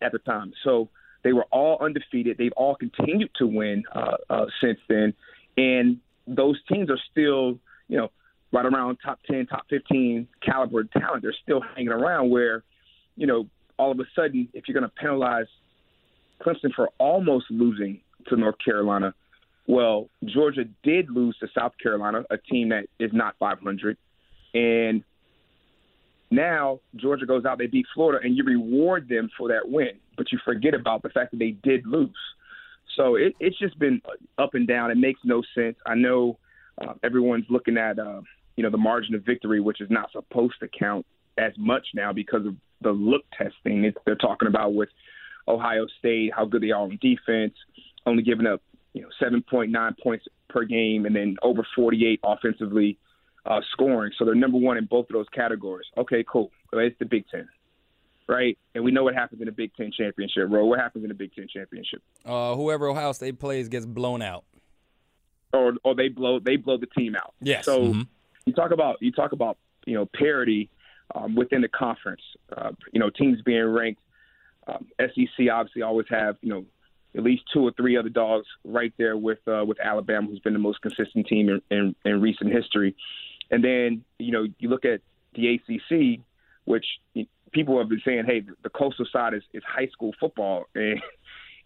at 0.00 0.12
the 0.12 0.18
time. 0.18 0.52
So 0.64 0.88
they 1.22 1.32
were 1.32 1.44
all 1.50 1.78
undefeated. 1.80 2.38
They've 2.38 2.52
all 2.56 2.76
continued 2.76 3.30
to 3.38 3.46
win 3.46 3.84
uh, 3.94 4.16
uh, 4.30 4.46
since 4.60 4.78
then. 4.88 5.14
And 5.56 5.98
those 6.26 6.60
teams 6.70 6.90
are 6.90 6.98
still, 7.10 7.58
you 7.88 7.96
know, 7.98 8.10
right 8.52 8.66
around 8.66 8.98
top 9.04 9.18
10, 9.30 9.46
top 9.46 9.66
15 9.70 10.28
caliber 10.44 10.84
talent. 10.84 11.22
They're 11.22 11.34
still 11.42 11.60
hanging 11.74 11.88
around 11.88 12.30
where, 12.30 12.62
you 13.16 13.26
know, 13.26 13.48
all 13.78 13.92
of 13.92 14.00
a 14.00 14.04
sudden, 14.14 14.48
if 14.54 14.64
you're 14.66 14.78
going 14.78 14.88
to 14.88 14.96
penalize 14.96 15.46
Clemson 16.40 16.72
for 16.74 16.90
almost 16.98 17.46
losing 17.50 18.00
to 18.28 18.36
North 18.36 18.56
Carolina, 18.64 19.14
well, 19.66 20.08
Georgia 20.24 20.64
did 20.82 21.10
lose 21.10 21.36
to 21.40 21.48
South 21.56 21.72
Carolina, 21.82 22.24
a 22.30 22.38
team 22.38 22.68
that 22.68 22.86
is 22.98 23.10
not 23.12 23.34
500, 23.38 23.96
and 24.54 25.02
now 26.30 26.80
Georgia 26.94 27.26
goes 27.26 27.44
out, 27.44 27.58
they 27.58 27.66
beat 27.66 27.86
Florida, 27.94 28.24
and 28.24 28.36
you 28.36 28.44
reward 28.44 29.08
them 29.08 29.28
for 29.36 29.48
that 29.48 29.68
win, 29.68 29.98
but 30.16 30.32
you 30.32 30.38
forget 30.44 30.74
about 30.74 31.02
the 31.02 31.08
fact 31.08 31.32
that 31.32 31.38
they 31.38 31.50
did 31.50 31.86
lose. 31.86 32.10
So 32.96 33.16
it, 33.16 33.34
it's 33.40 33.58
just 33.58 33.78
been 33.78 34.00
up 34.38 34.54
and 34.54 34.66
down. 34.66 34.90
It 34.90 34.96
makes 34.96 35.20
no 35.24 35.42
sense. 35.54 35.76
I 35.86 35.94
know 35.94 36.38
uh, 36.80 36.94
everyone's 37.04 37.46
looking 37.48 37.76
at 37.76 37.98
uh, 37.98 38.22
you 38.56 38.62
know 38.62 38.70
the 38.70 38.78
margin 38.78 39.14
of 39.14 39.24
victory, 39.24 39.60
which 39.60 39.80
is 39.80 39.90
not 39.90 40.10
supposed 40.12 40.54
to 40.60 40.68
count 40.68 41.06
as 41.38 41.52
much 41.58 41.86
now 41.94 42.12
because 42.12 42.46
of 42.46 42.56
the 42.80 42.90
look 42.90 43.22
testing 43.36 43.82
that 43.82 43.94
they're 44.04 44.16
talking 44.16 44.48
about 44.48 44.74
with 44.74 44.88
Ohio 45.46 45.86
State, 45.98 46.32
how 46.34 46.44
good 46.44 46.62
they 46.62 46.70
are 46.70 46.82
on 46.82 46.98
defense, 47.00 47.54
only 48.06 48.22
giving 48.22 48.46
up 48.46 48.62
you 48.94 49.02
know 49.02 49.08
7.9 49.22 49.98
points 50.02 50.24
per 50.48 50.64
game, 50.64 51.06
and 51.06 51.14
then 51.14 51.36
over 51.42 51.66
48 51.74 52.20
offensively 52.24 52.98
uh, 53.44 53.60
scoring. 53.72 54.12
So 54.18 54.24
they're 54.24 54.34
number 54.34 54.58
one 54.58 54.76
in 54.76 54.86
both 54.86 55.06
of 55.10 55.14
those 55.14 55.28
categories. 55.34 55.86
Okay, 55.96 56.24
cool. 56.30 56.50
It's 56.72 56.98
the 56.98 57.04
Big 57.04 57.24
Ten. 57.30 57.48
Right? 58.28 58.58
And 58.74 58.84
we 58.84 58.90
know 58.90 59.04
what 59.04 59.14
happens 59.14 59.40
in 59.40 59.46
the 59.46 59.52
Big 59.52 59.74
Ten 59.74 59.90
championship. 59.96 60.46
Ro, 60.48 60.64
what 60.66 60.78
happens 60.78 61.04
in 61.04 61.08
the 61.08 61.14
Big 61.14 61.34
Ten 61.34 61.46
championship? 61.52 62.02
Uh, 62.24 62.54
whoever 62.54 62.88
Ohio 62.88 63.12
State 63.12 63.38
plays 63.38 63.68
gets 63.68 63.86
blown 63.86 64.22
out. 64.22 64.44
Or 65.52 65.74
or 65.84 65.94
they 65.94 66.08
blow 66.08 66.38
they 66.40 66.56
blow 66.56 66.76
the 66.76 66.86
team 66.86 67.14
out. 67.16 67.34
Yes. 67.40 67.64
So 67.64 67.80
Mm-hmm. 67.80 68.02
you 68.46 68.52
talk 68.52 68.72
about 68.72 68.96
you 69.00 69.12
talk 69.12 69.32
about 69.32 69.56
you 69.86 69.94
know 69.94 70.06
parity 70.06 70.68
um, 71.14 71.34
within 71.34 71.60
the 71.62 71.68
conference. 71.68 72.22
Uh, 72.54 72.72
you 72.92 73.00
know 73.00 73.10
teams 73.10 73.40
being 73.42 73.64
ranked. 73.64 74.00
Um, 74.66 74.86
SEC 74.98 75.48
obviously 75.50 75.82
always 75.82 76.06
have 76.10 76.36
you 76.42 76.50
know 76.50 76.64
at 77.16 77.22
least 77.22 77.44
two 77.54 77.60
or 77.66 77.70
three 77.72 77.96
other 77.96 78.08
dogs 78.10 78.46
right 78.64 78.92
there 78.98 79.16
with 79.16 79.38
uh, 79.46 79.64
with 79.64 79.78
Alabama, 79.80 80.26
who's 80.26 80.40
been 80.40 80.52
the 80.52 80.58
most 80.58 80.82
consistent 80.82 81.26
team 81.28 81.48
in, 81.48 81.62
in, 81.70 81.94
in 82.04 82.20
recent 82.20 82.52
history. 82.52 82.94
And 83.50 83.62
then 83.64 84.04
you 84.18 84.32
know 84.32 84.46
you 84.58 84.68
look 84.68 84.84
at 84.84 85.00
the 85.34 85.54
ACC, 85.54 86.20
which 86.64 86.84
people 87.52 87.78
have 87.78 87.88
been 87.88 88.02
saying, 88.04 88.24
hey, 88.26 88.42
the 88.62 88.70
coastal 88.70 89.06
side 89.12 89.34
is, 89.34 89.42
is 89.52 89.62
high 89.66 89.88
school 89.88 90.12
football, 90.18 90.64
and 90.74 91.00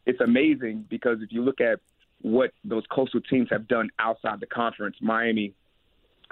it's 0.06 0.20
amazing 0.20 0.87
because 0.88 1.18
if 1.22 1.32
you 1.32 1.42
look 1.42 1.60
at 1.60 1.80
what 2.22 2.50
those 2.64 2.84
coastal 2.90 3.20
teams 3.20 3.49
have 3.50 3.66
done 3.66 3.90
outside 3.99 4.40
the 4.40 4.46
conference, 4.46 4.96
Miami, 5.00 5.54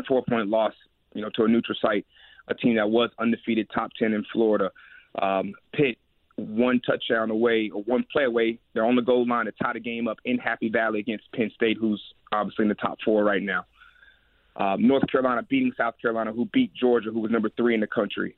four 0.07 0.23
point 0.29 0.49
loss, 0.49 0.75
you 1.15 1.23
know, 1.23 1.31
to 1.35 1.45
a 1.45 1.49
neutral 1.49 1.77
site, 1.81 2.07
a 2.49 2.55
team 2.55 2.77
that 2.77 2.91
was 2.91 3.11
undefeated, 3.19 3.69
top 3.75 3.91
ten 3.99 4.13
in 4.13 4.25
Florida. 4.33 4.71
Um, 5.21 5.55
Pitt, 5.73 5.99
one 6.37 6.81
touchdown 6.81 7.31
away 7.31 7.71
or 7.75 7.83
one 7.83 8.05
play 8.13 8.25
away. 8.25 8.59
They're 8.73 8.85
on 8.85 8.97
the 8.97 9.03
goal 9.03 9.27
line 9.27 9.47
to 9.47 9.53
tie 9.53 9.73
the 9.73 9.81
game 9.81 10.07
up 10.07 10.19
in 10.25 10.39
Happy 10.39 10.69
Valley 10.69 11.01
against 11.01 11.31
Penn 11.33 11.51
State, 11.55 11.79
who's 11.81 12.03
obviously 12.33 12.65
in 12.65 12.69
the 12.69 12.75
top 12.75 12.99
four 13.05 13.25
right 13.25 13.43
now. 13.43 13.65
Um, 14.57 14.87
North 14.87 15.05
Carolina 15.11 15.43
beating 15.43 15.73
South 15.77 15.95
Carolina, 16.01 16.33
who 16.33 16.47
beat 16.47 16.73
Georgia, 16.75 17.11
who 17.11 17.21
was 17.21 17.31
number 17.31 17.51
three 17.57 17.75
in 17.75 17.81
the 17.81 17.87
country. 17.87 18.37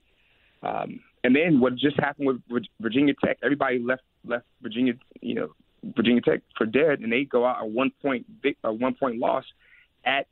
Um, 0.62 1.00
and 1.24 1.34
then 1.34 1.60
what 1.60 1.76
just 1.76 1.98
happened 1.98 2.40
with 2.48 2.64
Virginia 2.80 3.14
Tech? 3.22 3.38
Everybody 3.42 3.78
left 3.78 4.02
left 4.24 4.44
Virginia, 4.62 4.94
you 5.20 5.34
know, 5.34 5.54
Virginia 5.96 6.20
Tech 6.20 6.40
for 6.56 6.66
dead, 6.66 7.00
and 7.00 7.12
they 7.12 7.24
go 7.24 7.44
out 7.44 7.62
a 7.62 7.66
one 7.66 7.92
point 8.02 8.26
a 8.64 8.72
one 8.72 8.94
point 8.94 9.18
loss 9.18 9.44
at 10.04 10.26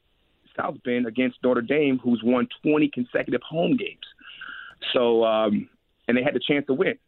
South 0.57 0.77
Bend 0.85 1.07
against 1.07 1.39
Notre 1.43 1.63
Dame, 1.63 1.99
who's 2.03 2.21
won 2.25 2.49
20 2.63 2.89
consecutive 2.89 3.43
home 3.43 3.77
games. 3.77 4.05
So, 4.93 5.25
um, 5.25 5.69
and 6.07 6.17
they 6.17 6.23
had 6.23 6.35
the 6.35 6.41
chance 6.41 6.67
to 6.67 6.75
win. 6.75 6.99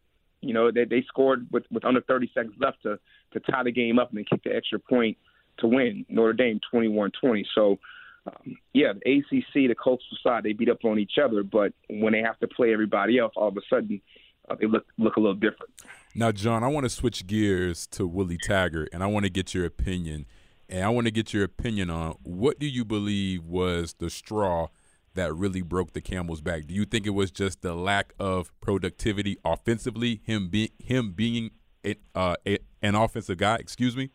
You 0.41 0.53
know, 0.53 0.71
they, 0.71 0.85
they 0.85 1.03
scored 1.07 1.47
with, 1.51 1.63
with 1.71 1.85
under 1.85 2.01
30 2.01 2.31
seconds 2.33 2.55
left 2.59 2.81
to 2.83 2.99
to 3.33 3.39
tie 3.39 3.63
the 3.63 3.71
game 3.71 3.97
up 3.97 4.09
and 4.09 4.17
then 4.17 4.25
kick 4.25 4.43
the 4.43 4.55
extra 4.55 4.79
point 4.79 5.17
to 5.59 5.67
win. 5.67 6.05
Notre 6.09 6.33
Dame 6.33 6.59
21-20. 6.73 7.45
So, 7.55 7.79
um, 8.27 8.55
yeah, 8.73 8.93
the 8.93 9.19
ACC, 9.19 9.67
the 9.67 9.75
coastal 9.75 10.17
side, 10.23 10.43
they 10.43 10.53
beat 10.53 10.69
up 10.69 10.83
on 10.85 10.99
each 10.99 11.13
other, 11.23 11.43
but 11.43 11.73
when 11.89 12.13
they 12.13 12.19
have 12.19 12.39
to 12.39 12.47
play 12.47 12.71
everybody 12.73 13.17
else, 13.17 13.33
all 13.35 13.47
of 13.47 13.57
a 13.57 13.61
sudden 13.69 14.01
uh, 14.49 14.55
they 14.59 14.67
look 14.67 14.85
look 14.97 15.15
a 15.15 15.19
little 15.19 15.35
different. 15.35 15.71
Now, 16.13 16.31
Jon, 16.31 16.63
I 16.63 16.67
want 16.67 16.83
to 16.83 16.89
switch 16.89 17.25
gears 17.25 17.87
to 17.87 18.05
Willie 18.05 18.37
Taggart, 18.37 18.89
and 18.91 19.03
I 19.03 19.07
want 19.07 19.25
to 19.25 19.29
get 19.29 19.53
your 19.53 19.65
opinion. 19.65 20.25
And 20.69 20.85
I 20.85 20.89
want 20.89 21.05
to 21.05 21.11
get 21.11 21.33
your 21.33 21.43
opinion 21.43 21.89
on 21.89 22.15
what 22.23 22.57
do 22.57 22.65
you 22.65 22.85
believe 22.85 23.43
was 23.43 23.95
the 23.95 24.09
straw 24.09 24.67
that 25.15 25.33
really 25.33 25.61
broke 25.61 25.91
the 25.91 25.99
camel's 25.99 26.39
back? 26.41 26.65
Do 26.65 26.73
you 26.73 26.85
think 26.85 27.05
it 27.05 27.11
was 27.11 27.29
just 27.31 27.61
the 27.61 27.75
lack 27.75 28.13
of 28.17 28.51
productivity 28.61 29.37
offensively, 29.43 30.21
him 30.23 30.47
being 30.49 30.69
him 30.79 31.11
being 31.11 31.51
a, 31.85 31.95
uh, 32.15 32.35
a, 32.47 32.59
an 32.81 32.95
offensive 32.95 33.37
guy? 33.37 33.55
Excuse 33.55 33.97
me. 33.97 34.11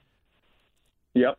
Yep. 1.15 1.39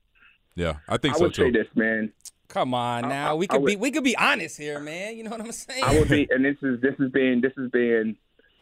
Yeah, 0.56 0.78
I 0.90 0.98
think 0.98 1.16
so. 1.16 1.18
I 1.18 1.20
so 1.20 1.24
would 1.26 1.34
too. 1.34 1.44
say 1.44 1.52
this, 1.52 1.68
man. 1.76 2.12
Come 2.50 2.74
on 2.74 3.10
now, 3.10 3.32
I- 3.32 3.34
we 3.36 3.48
could 3.48 3.62
would- 3.62 3.68
be 3.68 3.76
we 3.76 3.92
could 3.92 4.04
be 4.04 4.16
honest 4.18 4.58
here, 4.58 4.80
man. 4.80 5.18
You 5.18 5.24
know 5.24 5.32
what 5.32 5.42
I'm 5.42 5.52
saying? 5.52 5.84
I 5.84 6.00
would 6.00 6.10
be, 6.10 6.28
and 6.32 6.44
this 6.46 6.58
is 6.62 6.80
this 6.82 6.96
has 7.00 7.12
been 7.12 7.42
this 7.42 7.54
has 7.58 7.70
been 7.72 8.16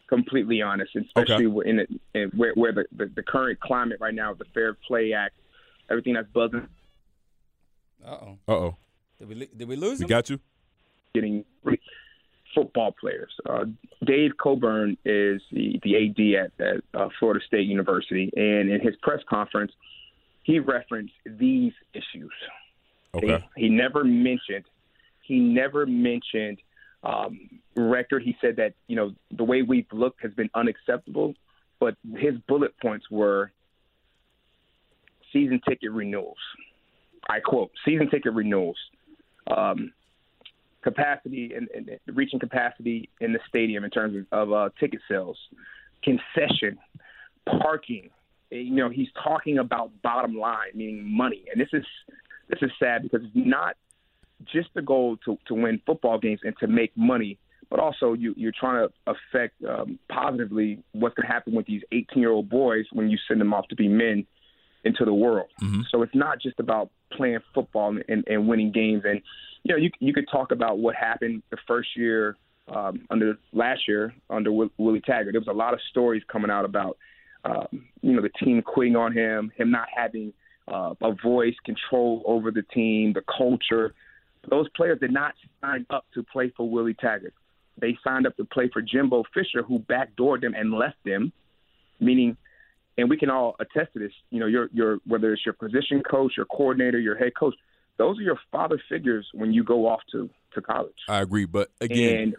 completely 0.07 0.61
honest, 0.61 0.95
and 0.95 1.05
especially 1.05 1.45
in, 1.69 1.79
it, 1.79 1.89
in 2.13 2.29
where, 2.35 2.53
where 2.55 2.71
the, 2.71 2.85
the 2.95 3.05
the 3.15 3.23
current 3.23 3.59
climate 3.59 3.97
right 3.99 4.13
now, 4.13 4.33
the 4.33 4.45
Fair 4.53 4.75
Play 4.87 5.13
Act, 5.13 5.35
everything 5.89 6.13
that's 6.13 6.27
buzzing, 6.33 6.67
Uh 8.05 8.09
oh. 8.09 8.37
Uh 8.47 8.51
oh, 8.51 8.75
Did 9.19 9.27
we 9.29 9.45
did 9.55 9.67
we 9.67 9.75
lose 9.75 9.99
we 9.99 10.03
him? 10.05 10.09
Got 10.09 10.29
you. 10.29 10.39
getting 11.13 11.45
football 12.53 12.93
players. 12.99 13.31
Uh, 13.49 13.65
Dave 14.05 14.31
Coburn 14.41 14.97
is 15.03 15.41
the, 15.51 15.77
the 15.83 15.95
AD 15.97 16.45
at, 16.59 16.65
at 16.67 16.83
uh, 16.93 17.09
Florida 17.19 17.43
State 17.45 17.67
University, 17.67 18.31
and 18.35 18.69
in 18.71 18.79
his 18.81 18.95
press 19.01 19.19
conference, 19.29 19.73
he 20.43 20.59
referenced 20.59 21.13
these 21.25 21.73
issues. 21.93 22.31
Okay. 23.15 23.43
He, 23.55 23.63
he 23.63 23.69
never 23.69 24.03
mentioned. 24.03 24.65
He 25.21 25.39
never 25.39 25.85
mentioned 25.85 26.59
um, 27.03 27.49
record. 27.75 28.23
He 28.23 28.35
said 28.41 28.57
that 28.57 28.73
you 28.87 28.95
know 28.95 29.13
the 29.31 29.43
way 29.43 29.61
we've 29.61 29.91
looked 29.91 30.21
has 30.23 30.33
been 30.33 30.49
unacceptable, 30.53 31.35
but 31.79 31.95
his 32.17 32.35
bullet 32.47 32.73
points 32.81 33.09
were 33.09 33.51
season 35.31 35.61
ticket 35.67 35.91
renewals. 35.91 36.37
I 37.29 37.39
quote: 37.39 37.71
season 37.85 38.09
ticket 38.09 38.33
renewals, 38.33 38.77
um, 39.55 39.93
capacity 40.81 41.53
and, 41.55 41.67
and 41.75 41.99
reaching 42.15 42.39
capacity 42.39 43.09
in 43.19 43.33
the 43.33 43.39
stadium 43.47 43.83
in 43.83 43.89
terms 43.89 44.25
of, 44.31 44.49
of 44.49 44.53
uh, 44.53 44.69
ticket 44.79 45.01
sales, 45.09 45.37
concession, 46.03 46.77
parking. 47.61 48.09
You 48.51 48.75
know, 48.75 48.89
he's 48.89 49.09
talking 49.23 49.57
about 49.57 49.91
bottom 50.03 50.37
line, 50.37 50.69
meaning 50.75 51.03
money, 51.03 51.45
and 51.51 51.59
this 51.59 51.69
is 51.73 51.83
this 52.49 52.59
is 52.61 52.71
sad 52.79 53.03
because 53.03 53.21
it's 53.23 53.35
not 53.35 53.75
just 54.45 54.69
the 54.73 54.81
goal 54.81 55.17
to, 55.25 55.37
to 55.47 55.53
win 55.53 55.81
football 55.85 56.19
games 56.19 56.41
and 56.43 56.55
to 56.59 56.67
make 56.67 56.91
money, 56.95 57.37
but 57.69 57.79
also 57.79 58.13
you, 58.13 58.33
you're 58.37 58.53
trying 58.57 58.87
to 58.87 58.93
affect 59.11 59.55
um, 59.63 59.97
positively 60.09 60.83
what's 60.91 61.15
going 61.15 61.27
to 61.27 61.33
happen 61.33 61.53
with 61.53 61.65
these 61.65 61.81
18 61.91 62.21
year 62.21 62.31
old 62.31 62.49
boys 62.49 62.85
when 62.91 63.09
you 63.09 63.17
send 63.27 63.41
them 63.41 63.53
off 63.53 63.67
to 63.69 63.75
be 63.75 63.87
men 63.87 64.25
into 64.83 65.03
the 65.03 65.13
world. 65.13 65.47
So 65.89 66.01
it's 66.03 66.13
not 66.13 66.39
just 66.39 66.59
about 66.59 66.91
playing 67.11 67.39
football 67.53 67.89
and, 67.89 68.03
and, 68.07 68.23
and 68.27 68.47
winning 68.47 68.71
games. 68.71 69.03
And 69.05 69.21
you 69.63 69.73
know, 69.73 69.77
you 69.77 69.89
you 69.99 70.13
could 70.13 70.27
talk 70.31 70.51
about 70.51 70.77
what 70.77 70.95
happened 70.95 71.41
the 71.49 71.57
first 71.67 71.89
year 71.95 72.37
um, 72.67 73.05
under 73.09 73.37
last 73.51 73.87
year 73.87 74.13
under 74.29 74.51
Will, 74.51 74.69
Willie 74.77 75.01
Taggart. 75.01 75.33
There 75.33 75.41
was 75.41 75.47
a 75.47 75.53
lot 75.53 75.73
of 75.73 75.79
stories 75.89 76.23
coming 76.31 76.51
out 76.51 76.65
about 76.65 76.97
um, 77.43 77.87
you 78.01 78.13
know 78.13 78.21
the 78.21 78.29
team 78.29 78.61
quitting 78.61 78.95
on 78.95 79.11
him, 79.11 79.51
him 79.57 79.71
not 79.71 79.87
having 79.95 80.33
uh, 80.67 80.93
a 81.01 81.13
voice, 81.13 81.55
control 81.63 82.23
over 82.25 82.51
the 82.51 82.63
team, 82.63 83.13
the 83.13 83.23
culture. 83.37 83.93
Those 84.49 84.67
players 84.69 84.99
did 84.99 85.11
not 85.11 85.33
sign 85.61 85.85
up 85.89 86.05
to 86.13 86.23
play 86.23 86.51
for 86.55 86.69
Willie 86.69 86.95
Taggart. 86.95 87.33
They 87.79 87.97
signed 88.03 88.25
up 88.25 88.37
to 88.37 88.45
play 88.45 88.69
for 88.71 88.81
Jimbo 88.81 89.23
Fisher, 89.33 89.63
who 89.63 89.79
backdoored 89.79 90.41
them 90.41 90.53
and 90.53 90.71
left 90.73 90.97
them. 91.03 91.33
Meaning, 91.99 92.37
and 92.97 93.09
we 93.09 93.17
can 93.17 93.29
all 93.29 93.55
attest 93.59 93.93
to 93.93 93.99
this. 93.99 94.11
You 94.29 94.39
know, 94.39 94.45
your 94.45 94.69
your 94.73 94.99
whether 95.05 95.33
it's 95.33 95.45
your 95.45 95.53
position 95.53 96.01
coach, 96.09 96.33
your 96.37 96.45
coordinator, 96.45 96.99
your 96.99 97.17
head 97.17 97.33
coach, 97.37 97.55
those 97.97 98.17
are 98.19 98.23
your 98.23 98.39
father 98.51 98.81
figures 98.89 99.27
when 99.33 99.53
you 99.53 99.63
go 99.63 99.87
off 99.87 100.01
to 100.11 100.29
to 100.53 100.61
college. 100.61 100.95
I 101.07 101.21
agree, 101.21 101.45
but 101.45 101.71
again, 101.81 102.17
and 102.19 102.35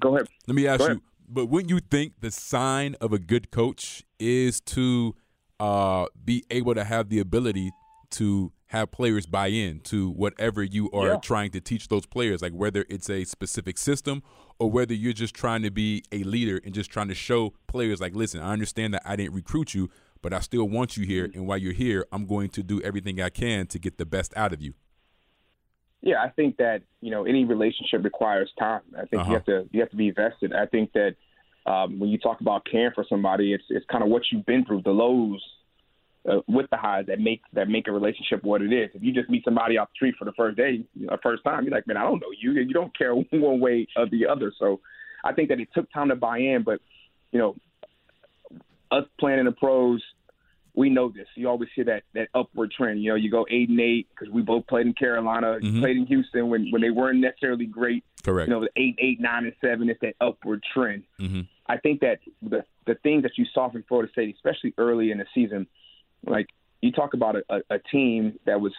go 0.00 0.16
ahead. 0.16 0.28
Let 0.46 0.54
me 0.54 0.66
ask 0.66 0.80
you, 0.80 1.02
but 1.28 1.46
wouldn't 1.46 1.70
you 1.70 1.80
think 1.80 2.14
the 2.20 2.30
sign 2.30 2.96
of 3.00 3.12
a 3.12 3.18
good 3.18 3.50
coach 3.50 4.02
is 4.18 4.60
to 4.62 5.14
uh, 5.60 6.06
be 6.24 6.44
able 6.50 6.74
to 6.74 6.82
have 6.84 7.08
the 7.10 7.18
ability 7.20 7.70
to 8.10 8.50
have 8.66 8.90
players 8.90 9.26
buy 9.26 9.48
in 9.48 9.80
to 9.80 10.10
whatever 10.10 10.62
you 10.62 10.90
are 10.92 11.08
Yeah. 11.08 11.16
trying 11.22 11.50
to 11.52 11.60
teach 11.60 11.88
those 11.88 12.06
players, 12.06 12.40
like 12.42 12.52
whether 12.52 12.84
it's 12.88 13.08
a 13.10 13.24
specific 13.24 13.78
system 13.78 14.22
or 14.58 14.70
whether 14.70 14.94
you're 14.94 15.12
just 15.12 15.34
trying 15.34 15.62
to 15.62 15.70
be 15.70 16.02
a 16.12 16.22
leader 16.24 16.60
and 16.64 16.72
just 16.74 16.90
trying 16.90 17.08
to 17.08 17.14
show 17.14 17.52
players, 17.66 18.00
like, 18.00 18.14
listen, 18.14 18.40
I 18.40 18.52
understand 18.52 18.94
that 18.94 19.02
I 19.04 19.16
didn't 19.16 19.34
recruit 19.34 19.74
you, 19.74 19.90
but 20.22 20.32
I 20.32 20.40
still 20.40 20.68
want 20.68 20.96
you 20.96 21.04
here, 21.06 21.30
and 21.34 21.46
while 21.46 21.58
you're 21.58 21.72
here, 21.72 22.06
I'm 22.12 22.26
going 22.26 22.48
to 22.50 22.62
do 22.62 22.80
everything 22.82 23.20
I 23.20 23.28
can 23.30 23.66
to 23.68 23.78
get 23.78 23.96
the 23.98 24.06
best 24.06 24.32
out 24.36 24.52
of 24.52 24.60
you. 24.60 24.74
Yeah, 26.02 26.22
I 26.22 26.30
think 26.30 26.56
that 26.56 26.82
you 27.02 27.10
know 27.10 27.24
any 27.24 27.44
relationship 27.44 28.02
requires 28.04 28.50
time. 28.58 28.80
I 28.96 29.04
think 29.06 29.22
Uh-huh. 29.22 29.28
you 29.30 29.34
have 29.34 29.44
to 29.46 29.68
you 29.72 29.80
have 29.80 29.90
to 29.90 29.96
be 29.96 30.10
vested. 30.10 30.52
I 30.54 30.66
think 30.66 30.92
that 30.92 31.16
um, 31.66 31.98
when 31.98 32.10
you 32.10 32.18
talk 32.18 32.40
about 32.40 32.66
caring 32.70 32.92
for 32.94 33.04
somebody, 33.08 33.52
it's 33.52 33.64
it's 33.68 33.86
kind 33.90 34.02
of 34.02 34.10
what 34.10 34.22
you've 34.30 34.46
been 34.46 34.64
through, 34.64 34.82
the 34.82 34.90
lows 34.90 35.42
uh, 36.28 36.40
with 36.48 36.68
the 36.70 36.76
highs 36.76 37.06
that 37.06 37.20
make 37.20 37.42
that 37.52 37.68
make 37.68 37.88
a 37.88 37.92
relationship 37.92 38.42
what 38.44 38.62
it 38.62 38.72
is. 38.72 38.90
If 38.94 39.02
you 39.02 39.12
just 39.12 39.28
meet 39.30 39.44
somebody 39.44 39.76
off 39.78 39.88
the 39.88 39.94
street 39.96 40.14
for 40.18 40.24
the 40.24 40.32
first 40.32 40.56
day, 40.56 40.84
you 40.94 41.06
know, 41.06 41.16
first 41.22 41.44
time, 41.44 41.64
you're 41.64 41.72
like, 41.72 41.86
man, 41.86 41.96
I 41.96 42.02
don't 42.02 42.20
know 42.20 42.32
you. 42.38 42.52
You 42.52 42.72
don't 42.72 42.96
care 42.96 43.14
one 43.32 43.60
way 43.60 43.86
or 43.96 44.08
the 44.08 44.26
other. 44.26 44.52
So 44.58 44.80
I 45.24 45.32
think 45.32 45.48
that 45.50 45.60
it 45.60 45.68
took 45.74 45.90
time 45.92 46.08
to 46.08 46.16
buy 46.16 46.38
in, 46.38 46.62
but 46.64 46.80
you 47.32 47.38
know, 47.38 47.56
us 48.90 49.04
playing 49.18 49.38
in 49.38 49.44
the 49.44 49.52
pros, 49.52 50.02
we 50.74 50.88
know 50.90 51.08
this. 51.08 51.26
You 51.34 51.48
always 51.48 51.68
hear 51.74 51.84
that 51.86 52.02
that 52.14 52.28
upward 52.34 52.70
trend. 52.72 53.02
You 53.02 53.10
know, 53.10 53.14
you 53.16 53.30
go 53.30 53.46
eight 53.50 53.68
and 53.68 53.80
eight 53.80 54.08
because 54.10 54.32
we 54.32 54.42
both 54.42 54.66
played 54.66 54.86
in 54.86 54.94
Carolina, 54.94 55.58
Mhm. 55.60 55.80
played 55.80 55.96
in 55.96 56.06
Houston 56.06 56.48
when 56.48 56.70
when 56.70 56.80
they 56.82 56.90
weren't 56.90 57.18
necessarily 57.20 57.66
great. 57.66 58.04
Correct. 58.22 58.48
You 58.48 58.54
know, 58.54 58.60
the 58.60 58.70
eight, 58.76 58.96
eight, 59.00 59.20
nine, 59.20 59.44
and 59.46 59.54
seven. 59.60 59.88
It's 59.88 60.00
that 60.00 60.14
upward 60.20 60.62
trend. 60.74 61.04
hmm 61.18 61.40
I 61.66 61.76
think 61.78 62.00
that 62.00 62.18
the 62.42 62.64
the 62.86 62.94
things 62.96 63.22
that 63.22 63.38
you 63.38 63.44
saw 63.54 63.68
from 63.70 63.82
Florida 63.84 64.10
State, 64.12 64.34
especially 64.34 64.74
early 64.78 65.10
in 65.12 65.18
the 65.18 65.26
season, 65.34 65.66
like 66.26 66.48
you 66.82 66.90
talk 66.92 67.14
about 67.14 67.36
a, 67.36 67.42
a, 67.48 67.60
a 67.76 67.78
team 67.78 68.38
that 68.46 68.60
was 68.60 68.72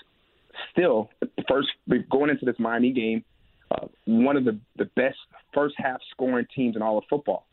still 0.71 1.09
first 1.47 1.69
going 2.09 2.29
into 2.29 2.45
this 2.45 2.59
Miami 2.59 2.91
game, 2.91 3.23
uh, 3.71 3.87
one 4.05 4.35
of 4.37 4.43
the 4.45 4.57
the 4.75 4.85
best 4.95 5.17
first 5.53 5.75
half 5.77 5.99
scoring 6.11 6.45
teams 6.55 6.75
in 6.75 6.81
all 6.81 6.97
of 6.97 7.03
football. 7.09 7.45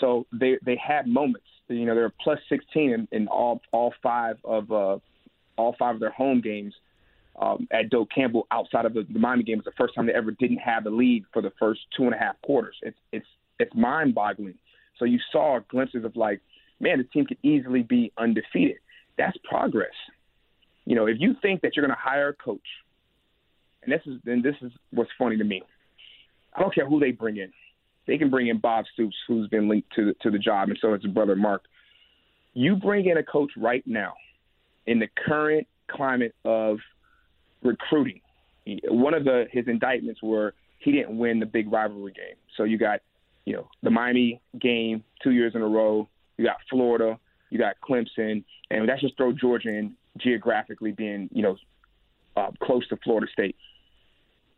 So 0.00 0.26
they 0.32 0.58
they 0.64 0.76
had 0.76 1.06
moments. 1.06 1.46
You 1.70 1.86
know, 1.86 1.94
they're 1.94 2.12
plus 2.22 2.38
16 2.48 2.90
in, 2.90 3.08
in 3.12 3.28
all 3.28 3.60
all 3.72 3.94
five 4.02 4.36
of 4.44 4.70
uh, 4.72 4.98
all 5.56 5.76
five 5.78 5.94
of 5.94 6.00
their 6.00 6.10
home 6.10 6.40
games 6.40 6.74
um, 7.40 7.68
at 7.70 7.90
Doak 7.90 8.08
Campbell. 8.14 8.46
Outside 8.50 8.84
of 8.84 8.94
the, 8.94 9.06
the 9.10 9.18
Miami 9.18 9.44
game, 9.44 9.58
was 9.58 9.64
the 9.64 9.72
first 9.78 9.94
time 9.94 10.06
they 10.06 10.12
ever 10.12 10.32
didn't 10.32 10.58
have 10.58 10.84
the 10.84 10.90
lead 10.90 11.24
for 11.32 11.42
the 11.42 11.52
first 11.58 11.80
two 11.96 12.04
and 12.04 12.14
a 12.14 12.18
half 12.18 12.40
quarters. 12.42 12.76
It's 12.82 12.98
it's 13.12 13.26
it's 13.58 13.74
mind 13.74 14.14
boggling. 14.14 14.54
So 14.98 15.04
you 15.04 15.18
saw 15.32 15.60
glimpses 15.70 16.04
of 16.04 16.16
like, 16.16 16.40
man, 16.80 16.98
the 16.98 17.04
team 17.04 17.24
could 17.26 17.38
easily 17.42 17.82
be 17.82 18.12
undefeated. 18.18 18.78
That's 19.16 19.36
progress. 19.48 19.94
You 20.84 20.96
know, 20.96 21.06
if 21.06 21.16
you 21.20 21.34
think 21.40 21.62
that 21.62 21.76
you're 21.76 21.86
going 21.86 21.96
to 21.96 22.02
hire 22.02 22.30
a 22.30 22.34
coach, 22.34 22.60
and 23.82 23.92
this 23.92 24.02
is 24.06 24.20
then 24.24 24.42
this 24.42 24.56
is 24.60 24.72
what's 24.90 25.10
funny 25.18 25.36
to 25.36 25.44
me. 25.44 25.62
I 26.54 26.60
don't 26.60 26.74
care 26.74 26.88
who 26.88 26.98
they 26.98 27.12
bring 27.12 27.36
in. 27.36 27.52
They 28.10 28.18
can 28.18 28.28
bring 28.28 28.48
in 28.48 28.58
Bob 28.58 28.86
Stoops, 28.92 29.14
who's 29.28 29.46
been 29.50 29.68
linked 29.68 29.92
to 29.94 30.06
the, 30.06 30.14
to 30.22 30.32
the 30.32 30.38
job, 30.38 30.68
and 30.68 30.76
so 30.82 30.92
is 30.94 31.02
his 31.04 31.12
brother 31.12 31.36
Mark. 31.36 31.62
You 32.54 32.74
bring 32.74 33.06
in 33.06 33.18
a 33.18 33.22
coach 33.22 33.52
right 33.56 33.84
now 33.86 34.14
in 34.88 34.98
the 34.98 35.06
current 35.28 35.68
climate 35.88 36.34
of 36.44 36.78
recruiting. 37.62 38.20
One 38.88 39.14
of 39.14 39.22
the 39.22 39.44
his 39.52 39.68
indictments 39.68 40.20
were 40.24 40.54
he 40.80 40.90
didn't 40.90 41.16
win 41.18 41.38
the 41.38 41.46
big 41.46 41.70
rivalry 41.70 42.10
game. 42.10 42.34
So 42.56 42.64
you 42.64 42.78
got, 42.78 42.98
you 43.44 43.52
know, 43.52 43.68
the 43.84 43.90
Miami 43.90 44.40
game 44.60 45.04
two 45.22 45.30
years 45.30 45.52
in 45.54 45.62
a 45.62 45.68
row. 45.68 46.08
You 46.36 46.44
got 46.44 46.56
Florida. 46.68 47.16
You 47.50 47.60
got 47.60 47.76
Clemson, 47.80 48.42
and 48.72 48.88
that's 48.88 49.02
just 49.02 49.16
throw 49.16 49.32
Georgia 49.32 49.68
in 49.68 49.94
geographically 50.18 50.90
being, 50.90 51.28
you 51.32 51.42
know, 51.42 51.56
uh, 52.36 52.50
close 52.60 52.88
to 52.88 52.96
Florida 53.04 53.28
State. 53.32 53.54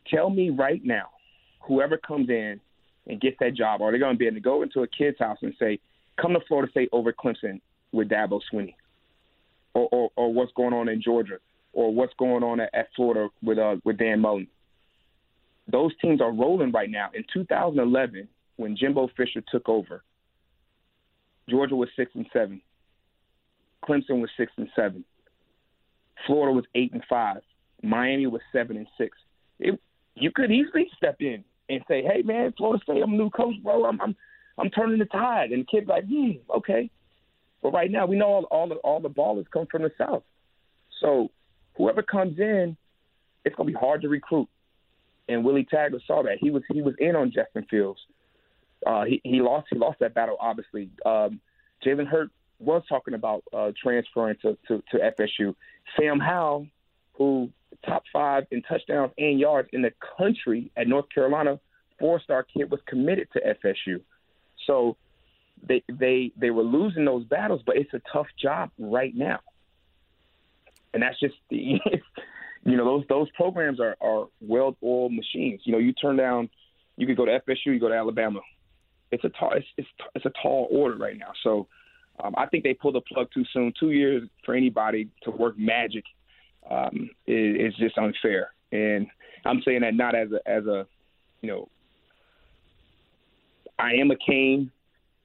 Tell 0.07 0.31
me 0.31 0.49
right 0.49 0.83
now, 0.83 1.11
whoever 1.61 1.99
comes 1.99 2.31
in 2.31 2.61
and 3.07 3.21
gets 3.21 3.37
that 3.41 3.55
job, 3.55 3.83
are 3.83 3.93
they 3.93 3.99
going 3.99 4.15
to 4.15 4.19
be 4.19 4.27
able 4.27 4.37
to 4.37 4.41
go 4.41 4.63
into 4.63 4.83
a 4.83 4.87
kid's 4.87 5.19
house 5.19 5.39
and 5.43 5.55
say, 5.59 5.79
"Come 6.21 6.33
to 6.35 6.41
Florida 6.47 6.71
State 6.71 6.89
over 6.93 7.13
Clemson 7.13 7.61
with 7.93 8.09
Dabo 8.09 8.41
Swinney," 8.53 8.75
or, 9.75 9.89
or, 9.91 10.11
or 10.17 10.33
what's 10.33 10.53
going 10.53 10.73
on 10.73 10.89
in 10.89 11.03
Georgia, 11.03 11.39
or 11.73 11.93
what's 11.93 12.15
going 12.19 12.43
on 12.43 12.61
at, 12.61 12.71
at 12.75 12.89
Florida 12.95 13.29
with 13.43 13.59
uh, 13.59 13.77
with 13.85 13.99
Dan 13.99 14.21
Mullen? 14.21 14.49
Those 15.71 15.93
teams 16.01 16.21
are 16.21 16.33
rolling 16.33 16.73
right 16.73 16.91
now. 16.91 17.11
In 17.15 17.25
2011, 17.33 18.29
when 18.57 18.77
Jimbo 18.77 19.09
Fisher 19.17 19.43
took 19.51 19.69
over, 19.69 20.03
Georgia 21.49 21.77
was 21.77 21.89
six 21.97 22.11
and 22.15 22.27
seven. 22.33 22.61
Clemson 23.85 24.21
was 24.21 24.31
six 24.37 24.53
and 24.57 24.69
seven. 24.77 25.05
Florida 26.27 26.55
was 26.55 26.65
eight 26.75 26.93
and 26.93 27.03
five. 27.09 27.43
Miami 27.83 28.27
was 28.27 28.41
seven 28.53 28.77
and 28.77 28.87
six. 28.97 29.17
It, 29.59 29.79
you 30.15 30.31
could 30.33 30.53
easily 30.53 30.89
step 30.97 31.17
in 31.21 31.45
and 31.73 31.85
say, 31.89 32.03
"Hey, 32.03 32.23
man, 32.23 32.53
Florida 32.57 32.83
State, 32.83 33.03
I'm 33.03 33.15
a 33.15 33.17
new 33.17 33.31
coach, 33.31 33.55
bro. 33.63 33.85
I'm 33.85 34.01
I'm, 34.01 34.17
I'm 34.59 34.71
turning 34.71 34.99
the 34.99 35.07
tide." 35.07 35.53
And 35.53 35.63
the 35.63 35.67
kid's 35.67 35.89
like, 35.89 36.05
"Hmm, 36.07 36.33
okay." 36.57 36.91
But 37.63 37.73
right 37.73 37.91
now, 37.91 38.07
we 38.07 38.17
know 38.17 38.27
all 38.27 38.45
all 38.45 38.69
the 38.69 38.77
all 38.77 39.01
the 39.01 39.11
ballers 39.11 39.51
come 39.53 39.67
from 39.71 39.83
the 39.83 39.93
south. 39.99 40.25
So 41.01 41.31
whoever 41.77 42.03
comes 42.03 42.39
in, 42.39 42.77
it's 43.45 43.57
gonna 43.57 43.69
be 43.69 43.73
hard 43.75 44.03
to 44.03 44.09
recruit. 44.09 44.49
And 45.29 45.45
Willie 45.45 45.67
Taggart 45.71 46.03
saw 46.07 46.23
that. 46.23 46.39
He 46.41 46.51
was 46.51 46.63
he 46.73 46.83
was 46.83 46.95
in 46.99 47.17
on 47.17 47.33
Justin 47.33 47.67
Fields. 47.71 48.01
Uh, 48.87 49.05
he 49.05 49.21
he 49.25 49.41
lost 49.41 49.69
he 49.71 49.79
lost 49.79 50.01
that 50.01 50.15
battle 50.15 50.37
obviously. 50.41 50.91
Um, 51.07 51.41
Jalen 51.85 52.07
Hurts 52.07 52.33
was 52.59 52.83
talking 52.89 53.15
about 53.15 53.43
uh, 53.53 53.73
transferring 53.81 54.37
to, 54.43 54.57
to, 54.69 54.83
to 54.93 55.13
FSU. 55.19 55.55
Sam 55.99 56.21
Howell, 56.21 56.69
who 57.15 57.51
top 57.85 58.03
five 58.13 58.45
in 58.51 58.63
touchdowns 58.63 59.13
and 59.19 59.39
yards 59.39 59.69
in 59.73 59.83
the 59.83 59.93
country 60.19 60.71
at 60.77 60.89
North 60.89 61.07
Carolina, 61.15 61.59
four 61.99 62.21
star 62.21 62.45
kid 62.45 62.71
was 62.71 62.81
committed 62.87 63.29
to 63.33 63.41
FSU. 63.41 64.01
So 64.67 64.97
they 65.67 65.83
they 65.89 66.33
they 66.37 66.51
were 66.51 66.63
losing 66.63 67.05
those 67.05 67.25
battles, 67.25 67.63
but 67.65 67.77
it's 67.77 67.93
a 67.95 68.01
tough 68.13 68.27
job 68.41 68.71
right 68.79 69.15
now. 69.15 69.41
And 70.95 71.03
that's 71.03 71.19
just 71.21 71.35
the 71.51 71.81
you 72.65 72.77
know 72.77 72.85
those 72.85 73.05
those 73.09 73.31
programs 73.31 73.81
are 73.81 73.97
are 74.01 74.27
well 74.41 74.77
oiled 74.83 75.13
machines. 75.13 75.61
You 75.65 75.73
know, 75.73 75.79
you 75.79 75.93
turn 75.93 76.17
down 76.17 76.49
you 76.97 77.07
could 77.07 77.17
go 77.17 77.25
to 77.25 77.41
FSU, 77.41 77.67
you 77.67 77.81
go 77.81 77.89
to 77.89 77.95
Alabama. 77.95 78.41
It's 79.11 79.25
a 79.25 79.29
tall 79.31 79.53
it's 79.55 79.67
it's, 79.77 79.89
it's 80.15 80.27
a 80.27 80.33
tall 80.43 80.69
order 80.71 80.97
right 80.97 81.19
now. 81.19 81.33
So 81.43 81.67
um, 82.23 82.35
I 82.37 82.47
think 82.47 82.65
they 82.65 82.75
pulled 82.75 82.95
the 82.95 83.01
plug 83.01 83.29
too 83.33 83.45
soon. 83.53 83.73
Two 83.79 83.91
years 83.91 84.29
for 84.45 84.55
anybody 84.55 85.09
to 85.23 85.31
work 85.31 85.59
magic 85.59 86.05
um, 86.71 87.11
is, 87.27 87.73
is 87.73 87.75
just 87.77 87.99
unfair. 87.99 88.51
And 88.71 89.07
I'm 89.45 89.63
saying 89.65 89.83
that 89.83 89.95
not 89.95 90.15
as 90.15 90.29
a 90.33 90.49
as 90.49 90.67
a 90.67 90.87
you 91.41 91.51
know 91.51 91.69
I 93.79 93.95
am 93.95 94.11
a 94.11 94.17
Cane. 94.17 94.71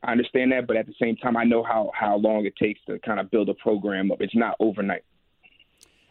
I 0.03 0.11
understand 0.11 0.51
that, 0.51 0.67
but 0.67 0.77
at 0.77 0.85
the 0.85 0.93
same 1.01 1.15
time, 1.17 1.35
I 1.35 1.43
know 1.43 1.63
how 1.63 1.91
how 1.93 2.17
long 2.17 2.45
it 2.45 2.55
takes 2.55 2.79
to 2.87 2.99
kind 2.99 3.19
of 3.19 3.31
build 3.31 3.49
a 3.49 3.53
program 3.55 4.11
up. 4.11 4.21
It's 4.21 4.35
not 4.35 4.55
overnight. 4.59 5.03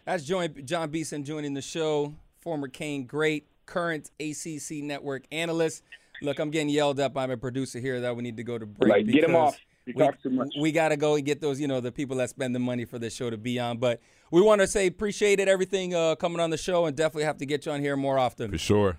That's 0.05 0.25
joined, 0.25 0.67
Jon 0.67 0.91
Beason 0.91 1.25
joining 1.25 1.55
the 1.55 1.63
show, 1.63 2.15
former 2.41 2.69
Cane 2.69 3.05
great, 3.05 3.47
current 3.67 4.11
ACC 4.21 4.83
network 4.83 5.25
analyst. 5.33 5.83
Look, 6.23 6.39
I'm 6.39 6.51
getting 6.51 6.69
yelled 6.69 7.01
at 7.01 7.13
by 7.13 7.27
my 7.27 7.35
producer 7.35 7.81
here 7.81 8.01
that 8.01 8.17
we 8.17 8.23
need 8.23 8.37
to 8.37 8.45
go 8.45 8.57
to 8.59 8.67
break. 8.67 8.91
Like, 8.91 9.07
get 9.07 9.25
him 9.25 9.35
off. 9.35 9.59
You 9.87 9.95
we, 9.97 10.03
talk 10.03 10.21
too 10.21 10.31
much. 10.31 10.49
We 10.61 10.73
got 10.73 10.89
to 10.89 10.97
go 10.97 11.15
and 11.15 11.25
get 11.25 11.41
those, 11.41 11.61
you 11.61 11.69
know, 11.69 11.81
the 11.81 11.93
people 11.93 12.17
that 12.17 12.29
spend 12.29 12.55
the 12.55 12.59
money 12.59 12.85
for 12.85 12.99
this 12.99 13.15
show 13.15 13.31
to 13.31 13.39
be 13.39 13.61
on. 13.61 13.79
But 13.79 14.01
we 14.33 14.41
want 14.43 14.61
to 14.61 14.67
say 14.67 14.89
appreciate 14.89 15.39
it, 15.39 15.47
everything 15.47 15.95
uh, 15.95 16.17
coming 16.17 16.41
on 16.41 16.51
the 16.51 16.57
show, 16.57 16.87
and 16.87 16.97
definitely 16.97 17.25
have 17.25 17.39
to 17.39 17.47
get 17.47 17.67
you 17.67 17.73
on 17.73 17.81
here 17.81 17.97
more 17.97 18.19
often. 18.19 18.51
For 18.51 18.59
sure. 18.59 18.99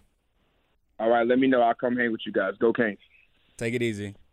All 1.00 1.10
right, 1.10 1.28
let 1.28 1.40
me 1.40 1.48
know. 1.48 1.62
I'll 1.62 1.76
come 1.76 1.98
hang 1.98 2.12
with 2.12 2.22
you 2.26 2.32
guys. 2.32 2.54
Go 2.60 2.72
Canes. 2.72 2.98
Take 3.58 3.74
it 3.74 3.84
easy. 3.84 4.16